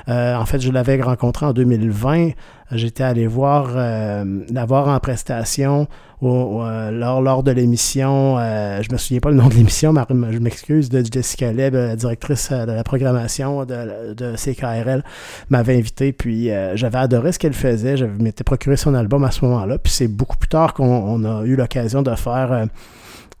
[0.07, 2.31] Euh, en fait, je l'avais rencontré en 2020.
[2.71, 5.87] J'étais allé voir, euh, la voir en prestation
[6.19, 8.39] au- euh, lors, lors de l'émission.
[8.39, 10.01] euh, je me souviens pas le nom de l'émission, mais
[10.31, 15.03] je m'excuse, de Jessica Leb, euh, directrice euh, de la programmation de, de CKRL,
[15.49, 16.11] m'avait invité.
[16.11, 17.97] Puis euh, j'avais adoré ce qu'elle faisait.
[17.97, 19.77] Je m'étais procuré son album à ce moment-là.
[19.77, 22.65] Puis c'est beaucoup plus tard qu'on on a eu l'occasion de faire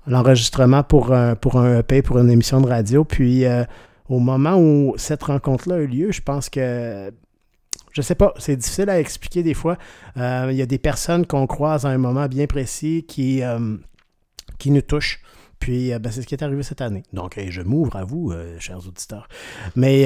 [0.07, 3.03] l'enregistrement pour, un- pour un EP, pour une émission de radio.
[3.03, 3.43] Puis
[4.07, 7.11] au moment où cette rencontre-là a eu lieu, je pense que
[7.91, 9.77] je sais pas, c'est difficile à expliquer des fois.
[10.17, 13.77] Euh, Il y a des personnes qu'on croise à un moment bien précis qui, euh,
[14.59, 15.21] qui nous touchent.
[15.59, 17.03] Puis, euh, ben, c'est ce qui est arrivé cette année.
[17.13, 19.27] Donc, je m'ouvre à vous, chers auditeurs.
[19.75, 20.03] Mais,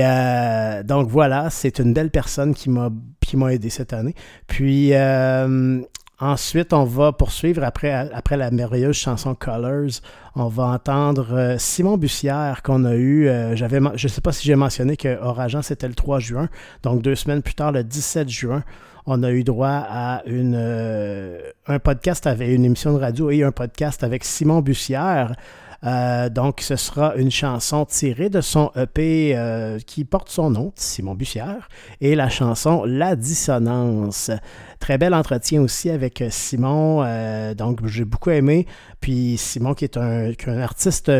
[0.84, 2.92] donc voilà, c'est une belle personne qui m'a
[3.30, 4.16] qui m'a aidé cette année.
[4.48, 5.82] Puis, euh,
[6.20, 10.02] ensuite, on va poursuivre après, après la merveilleuse chanson Colors.
[10.36, 13.28] On va entendre euh, Simon Bussière qu'on a eu.
[13.28, 16.50] euh, je ne sais pas si j'ai mentionné que Orageant, c'était le 3 juin.
[16.84, 18.64] Donc, deux semaines plus tard, le 17 juin,
[19.06, 23.44] on a eu droit à une, euh, un podcast avec une émission de radio et
[23.44, 25.36] un podcast avec Simon Bussière.
[25.86, 30.72] Euh, donc, ce sera une chanson tirée de son EP euh, qui porte son nom,
[30.76, 31.70] Simon Bussière,
[32.02, 34.32] et la chanson La Dissonance.
[34.80, 38.66] Très bel entretien aussi avec Simon, euh, donc j'ai beaucoup aimé.
[39.02, 40.32] Puis Simon qui est un,
[40.62, 41.12] artiste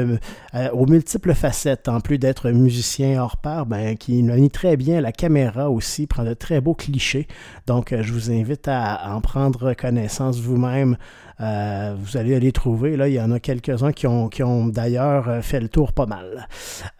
[0.74, 5.12] aux multiples facettes, en plus d'être musicien hors pair, ben, qui manie très bien la
[5.12, 7.28] caméra aussi, prend de très beaux clichés.
[7.68, 10.98] Donc je vous invite à en prendre connaissance vous-même.
[11.42, 12.98] Euh, vous allez les trouver.
[12.98, 16.48] Là, il y en a quelques-uns qui ont, d'ailleurs euh, fait le tour pas mal.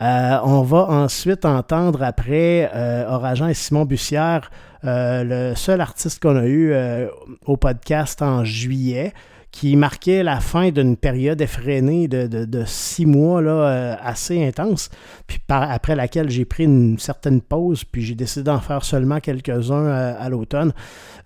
[0.02, 4.50] Euh, on va ensuite entendre après euh, et Simon Bussière,
[4.84, 6.74] le seul artiste qu'on a eu
[7.46, 9.14] au podcast en juillet
[9.52, 14.90] qui marquait la fin d'une période effrénée de, six mois là, euh, assez intense,
[15.26, 19.86] puis après laquelle j'ai pris une certaine pause, puis j'ai décidé d'en faire seulement quelques-uns
[19.86, 20.72] euh, à l'automne.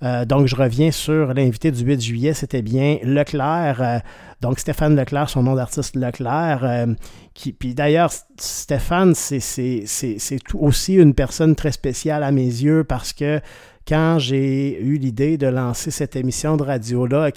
[0.03, 4.01] Euh, donc je reviens sur l'invité du 8 juillet, c'était bien Leclerc,
[4.39, 6.87] donc Stéphane Leclerc, son nom d'artiste Leclerc,
[7.33, 9.39] qui, puis d'ailleurs Stéphane, c'est,
[10.53, 13.41] aussi une personne très spéciale à mes yeux parce que
[13.87, 17.31] quand j'ai eu l'idée de lancer cette émission de radio-là,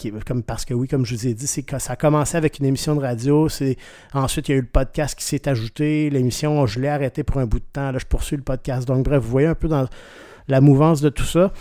[0.46, 2.94] parce que oui, comme je vous ai dit, c'est ça a commencé avec une émission
[2.94, 3.48] de radio,
[4.14, 7.38] ensuite il y a eu le podcast qui s'est ajouté, l'émission, je l'ai arrêté pour
[7.38, 9.68] un bout de temps, là je poursuis le podcast, donc bref, vous voyez un peu
[9.68, 9.86] dans
[10.48, 11.52] la mouvance de tout ça.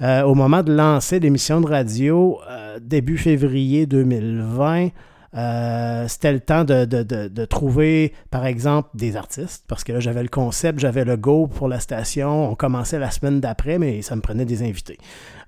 [0.00, 4.88] Euh, au moment de lancer l'émission de radio, euh, début février 2020,
[5.34, 10.00] euh, c'était le temps de, de, de, trouver, par exemple, des artistes, parce que là,
[10.00, 12.50] j'avais le concept, j'avais le go pour la station.
[12.50, 14.98] On commençait la semaine d'après, mais ça me prenait des invités.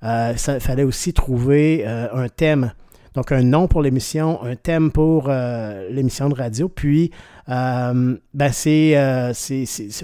[0.02, 2.72] Euh, ça fallait aussi trouver euh, un thème.
[3.14, 6.68] Donc, un nom pour l'émission, un thème pour euh, l'émission de radio.
[6.68, 7.10] Puis,
[7.46, 8.18] ben,
[8.52, 9.32] c'est, un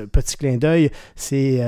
[0.06, 0.90] petit clin d'œil.
[1.16, 1.60] C'est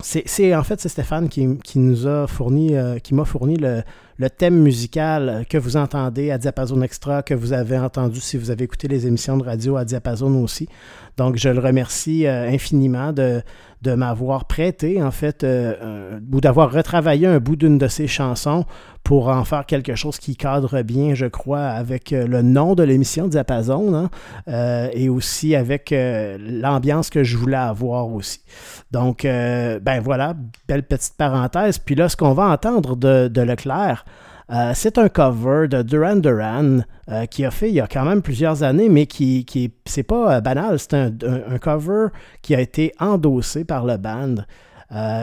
[0.00, 3.82] c'est en fait c'est Stéphane qui, qui, nous a fourni euh, qui m'a fourni le,
[4.18, 8.50] le, thème musical que vous entendez à Diapason Extra que vous avez entendu si vous
[8.50, 10.68] avez écouté les émissions de radio à Diapason aussi
[11.16, 13.42] donc je le remercie euh, infiniment de,
[13.86, 18.64] m'avoir prêté en fait euh, ou d'avoir retravaillé un bout d'une de ses chansons
[19.02, 22.82] pour en faire quelque chose qui cadre bien je crois avec euh, le nom de
[22.82, 23.94] l'émission Diapason
[24.46, 28.40] hein, et aussi avec l'ambiance que je voulais avoir aussi
[28.90, 30.34] donc ben voilà,
[30.68, 31.78] belle petite parenthèse.
[31.78, 34.04] Puis là, ce qu'on va entendre de, de Leclerc,
[34.52, 36.80] euh, c'est un cover de Duran Duran
[37.10, 39.70] euh, qui a fait il y a quand même plusieurs années, mais qui, qui
[40.02, 40.78] pas euh, banal.
[40.78, 42.08] C'est un, cover
[42.42, 44.36] qui a été endossé par le band.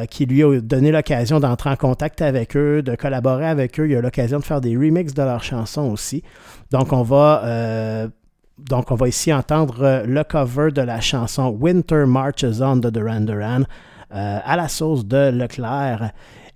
[0.10, 3.88] Qui lui a donné l'occasion d'entrer en contact avec eux, de collaborer avec eux.
[3.88, 6.24] Il a l'occasion de faire des remixes de leurs chansons aussi.
[6.72, 8.10] Donc, on va
[9.08, 13.62] ici entendre le cover de la chanson Winter Marches On de Duran Duran
[14.10, 16.12] à la sauce de Leclerc.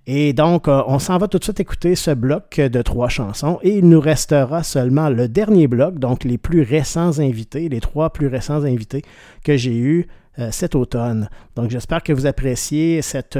[0.06, 3.58] Et donc, euh, on s'en va tout de suite écouter ce bloc de trois chansons
[3.62, 8.10] et il nous restera seulement le dernier bloc, donc les plus récents invités, les trois
[8.10, 9.02] plus récents invités
[9.44, 10.06] que j'ai eus
[10.38, 11.28] euh, cet automne.
[11.56, 13.38] Donc, j'espère que vous appréciez cette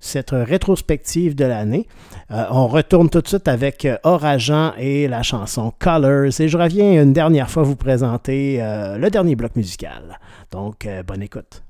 [0.00, 1.86] cette rétrospective de l'année.
[2.30, 6.40] Euh, on retourne tout de suite avec euh, Orageant et la chanson Colors.
[6.40, 10.18] Et je reviens une dernière fois vous présenter euh, le dernier bloc musical.
[10.50, 11.62] Donc, euh, bonne écoute.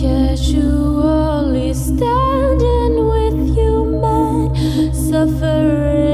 [0.00, 6.07] Casually standing with human suffering.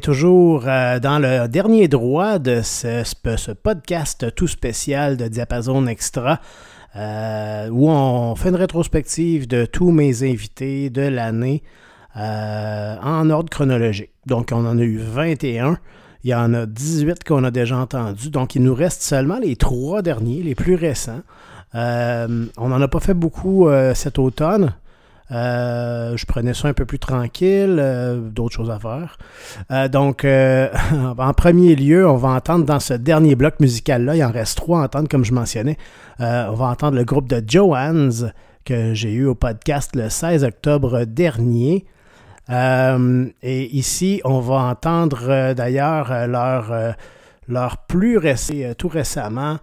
[0.00, 6.40] Toujours euh, dans le dernier droit de ce, podcast tout spécial de Diapason Extra,
[6.96, 11.62] euh, où on fait une rétrospective de tous mes invités de l'année
[12.16, 14.10] euh, en ordre chronologique.
[14.26, 15.78] Donc, on en a eu 21.
[16.24, 18.30] Il y en a 18 qu'on a déjà entendus.
[18.30, 21.22] Donc, il nous reste seulement les trois derniers, les plus récents.
[21.72, 24.74] On n'en a pas fait beaucoup cet automne.
[25.32, 29.16] Euh, je prenais ça un peu plus tranquille, euh, d'autres choses à faire.
[29.70, 30.24] Euh, donc,
[31.18, 34.80] en premier lieu, on va entendre dans ce dernier bloc musical-là, il en reste trois
[34.80, 35.76] à entendre, comme je mentionnais.
[36.18, 38.32] On va entendre le groupe de Joannes
[38.64, 41.86] que j'ai eu au podcast le 16 octobre dernier.
[42.50, 46.94] Et ici, on va entendre d'ailleurs leur,
[47.48, 49.56] leur plus récent, tout récemment,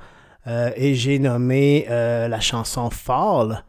[0.47, 3.63] et j'ai nommé la chanson Fall.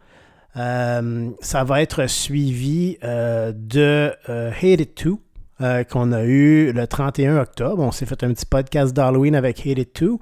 [0.58, 5.20] Euh, ça va être suivi euh, de euh, Hate It Too,
[5.90, 7.82] qu'on a eu le 31 octobre.
[7.82, 10.20] On s'est fait un petit podcast d'Halloween avec Hate It Too.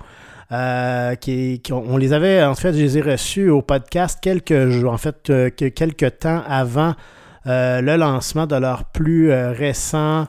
[0.50, 5.16] on les avait, en fait, je les ai reçus au podcast quelques jours, en fait,
[5.24, 6.94] que- quelques temps avant
[7.44, 10.26] le lancement de leur plus récent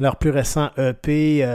[0.00, 1.46] leur plus récent EP,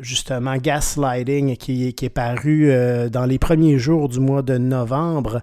[0.00, 2.70] justement Gaslighting, qui, est paru
[3.10, 5.42] dans les premiers jours du mois de novembre.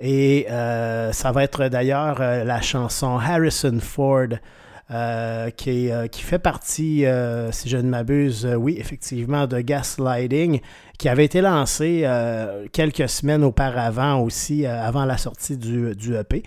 [0.00, 4.28] Et euh, ça va être d'ailleurs euh, la chanson Harrison Ford.
[4.92, 7.04] euh, qui, qui fait partie,
[7.50, 10.60] si je ne m'abuse, oui, effectivement, de Gaslighting,
[10.96, 12.08] qui avait été lancé
[12.70, 16.44] quelques semaines auparavant aussi, avant la sortie du, du EP.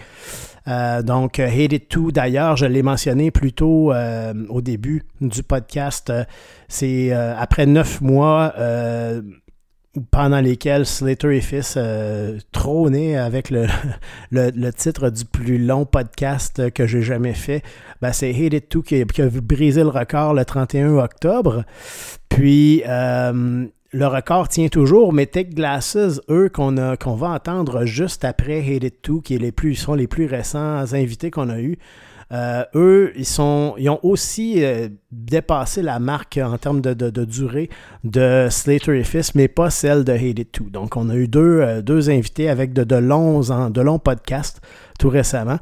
[1.03, 3.91] Donc, Hate It Too, d'ailleurs, je l'ai mentionné plus tôt
[4.47, 6.13] au début du podcast.
[6.69, 8.53] c'est après neuf mois
[10.11, 13.65] pendant lesquels Slater et Fils euh, trônaient avec le,
[14.31, 17.63] le, titre du plus long podcast que j'ai jamais fait.
[18.01, 21.63] Ben, c'est Hate It Too qui, a- brisé le record le 31 octobre.
[22.29, 28.23] Puis, euh, le record tient toujours, mais Tech Glasses, eux, qu'on qu'on va entendre juste
[28.23, 29.39] après Hate It Too, qui
[29.75, 31.79] sont les plus récents invités qu'on a eus,
[32.31, 37.25] euh, eux, ils, sont, ils ont aussi euh, dépassé la marque en termes de, de-
[37.25, 37.69] durée
[38.03, 40.65] de Slater et Fist, mais pas celle de Hate It Too.
[40.69, 44.61] Donc, on a eu deux, euh, deux invités avec de, de longs, de longs podcasts
[44.99, 45.57] tout récemment.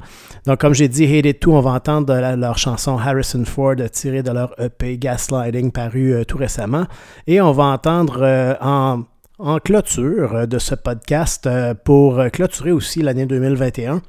[0.46, 4.22] Donc, comme j'ai dit, Hate It Too, on va entendre leur chanson Harrison Ford tirée
[4.22, 6.86] de leur EP Gaslighting paru tout récemment.
[7.26, 9.04] Et on va entendre en,
[9.38, 11.48] en clôture de ce podcast
[11.84, 14.02] pour clôturer aussi l'année 2021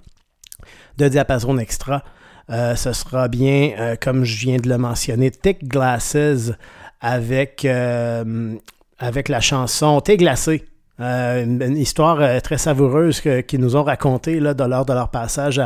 [0.97, 2.03] de Diapason Extra.
[2.49, 6.51] Euh, ce sera bien, euh, comme je viens de le mentionner, Thick Glasses
[6.99, 8.55] avec, euh,
[8.97, 10.65] avec la chanson Thé glacé.
[10.99, 15.61] Une, histoire très savoureuse qu'ils nous ont racontée de- lors de leur passage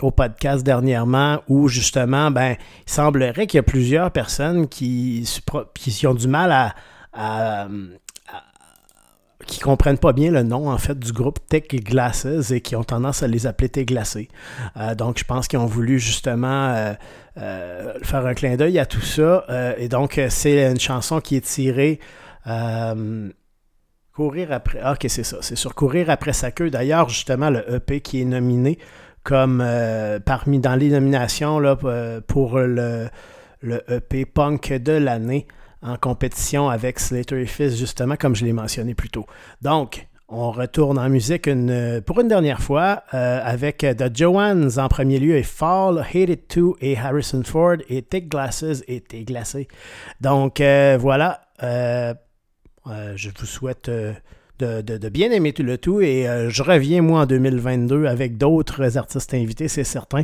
[0.00, 2.54] au podcast dernièrement où justement, ben,
[2.86, 5.28] il semblerait qu'il y a plusieurs personnes qui,
[5.74, 6.72] qui ont du mal
[7.12, 7.66] à-
[9.46, 12.84] qui comprennent pas bien le nom en fait du groupe Tech Glasses et qui ont
[12.84, 14.28] tendance à les appeler Thé glacé.
[14.76, 16.92] Euh, donc je pense qu'ils ont voulu justement euh,
[17.38, 19.46] euh, faire un clin d'œil à tout ça.
[19.78, 22.00] Et donc c'est une chanson qui est tirée
[24.12, 24.80] Courir après.
[24.82, 25.36] Ah, ok, c'est ça.
[25.42, 26.70] C'est sur Courir après sa queue.
[26.70, 28.78] D'ailleurs, justement, le EP qui est nominé
[29.24, 29.62] comme
[30.24, 31.76] parmi dans les nominations là,
[32.26, 33.08] pour le,
[33.60, 35.46] le EP punk de l'année
[35.82, 39.26] en compétition avec Slater et Fist, justement, comme je l'ai mentionné plus tôt.
[39.62, 41.48] Donc, on retourne en musique
[42.04, 46.48] pour une dernière fois euh, avec The Joannes en premier lieu et Fall, Hate It
[46.48, 49.68] Too et Harrison Ford et Thick Glasses et Thé glacé.
[50.20, 51.42] Donc, euh, voilà.
[51.62, 52.14] Euh,
[53.14, 53.90] je vous souhaite
[54.58, 58.96] de, bien aimer tout le tout et euh, je reviens moi en 2022 avec d'autres
[58.96, 60.22] artistes invités, c'est certain.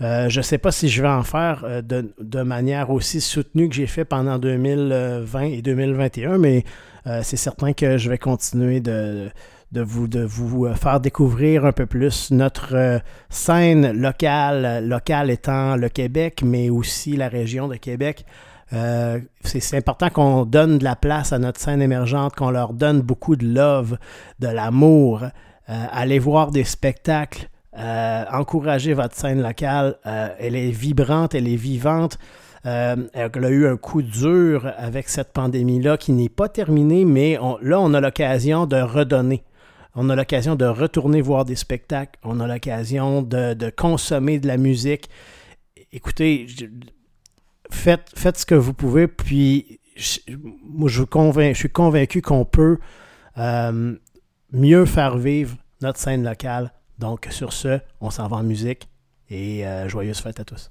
[0.00, 3.68] Euh, je ne sais pas si je vais en faire euh, de, manière aussi soutenue
[3.68, 6.64] que j'ai fait pendant 2020 et 2021, mais
[7.22, 13.00] c'est certain que je vais continuer vous, de vous faire découvrir un peu plus notre
[13.28, 18.24] scène locale, locale étant le Québec, mais aussi la région de Québec.
[18.74, 23.02] Euh, c'est important qu'on donne de la place à notre scène émergente, qu'on leur donne
[23.02, 23.98] beaucoup de love,
[24.40, 25.22] de l'amour.
[25.22, 27.48] Euh, allez voir des spectacles,
[27.78, 29.96] euh, encouragez votre scène locale.
[30.04, 32.18] Elle est vibrante, elle est vivante.
[32.64, 37.80] Elle a eu un coup dur avec cette pandémie-là qui n'est pas terminée, mais là,
[37.80, 39.44] on a l'occasion de redonner.
[39.94, 42.18] On a l'occasion de retourner voir des spectacles.
[42.24, 45.08] On a l'occasion de, de consommer de la musique.
[45.92, 46.46] Écoutez,
[47.74, 50.20] faites, faites ce que vous pouvez, puis je-
[50.64, 52.78] moi, je, convainc- je suis convaincu qu'on peut
[53.38, 53.94] euh,
[54.52, 56.72] mieux faire vivre notre scène locale.
[56.98, 58.88] Donc, sur ce, on s'en va en musique
[59.28, 60.70] et euh, joyeuse fête à tous.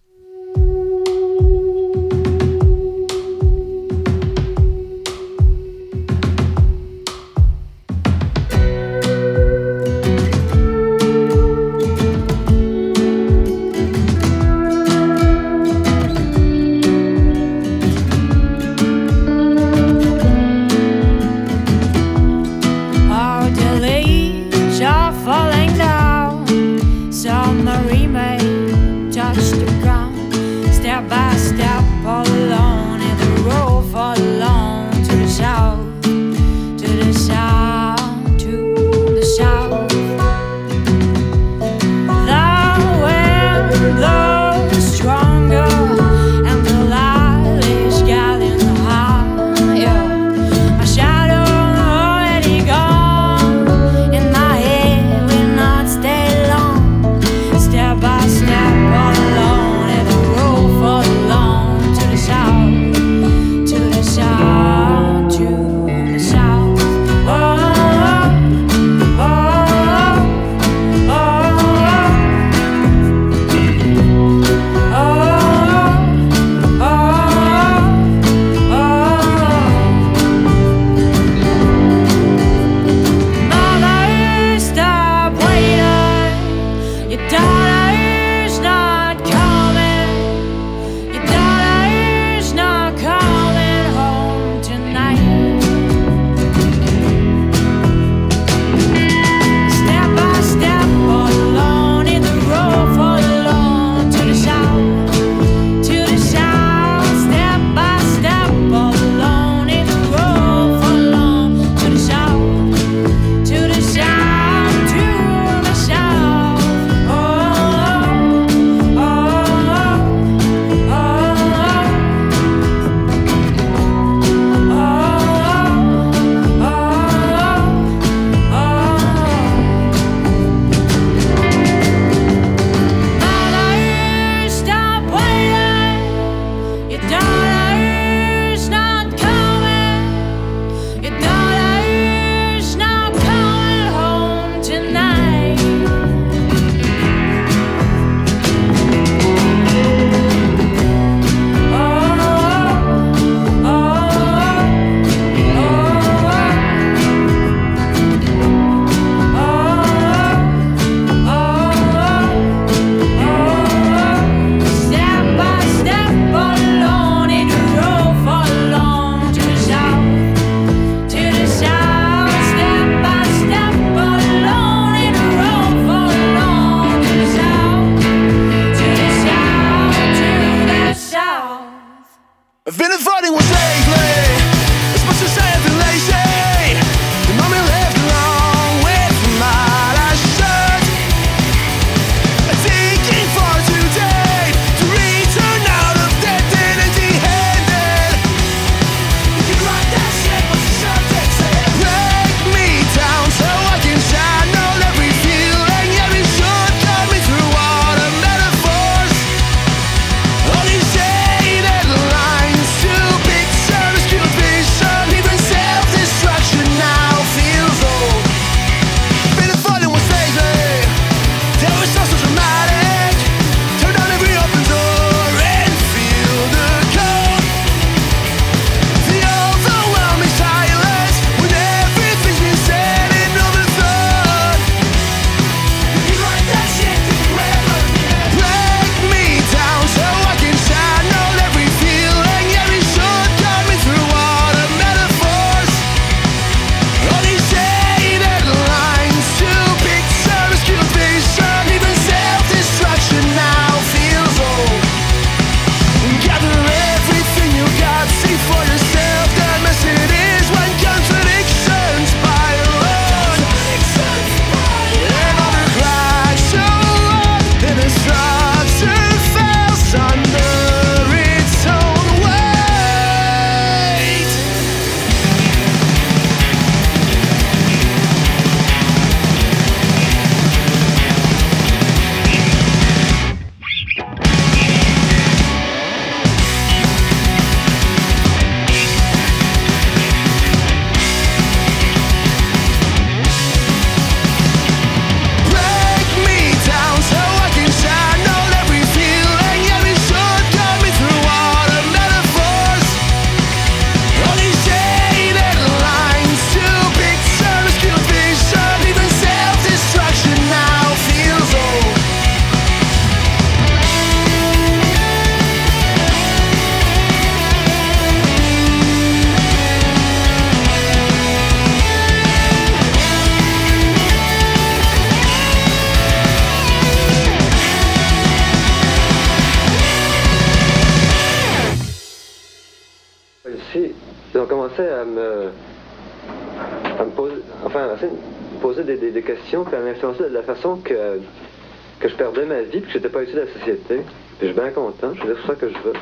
[343.66, 345.94] Je suis bien content, je veux dire, ça que je veux.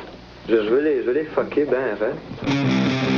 [0.48, 3.11] Je, veux les, je les fucker ben raide.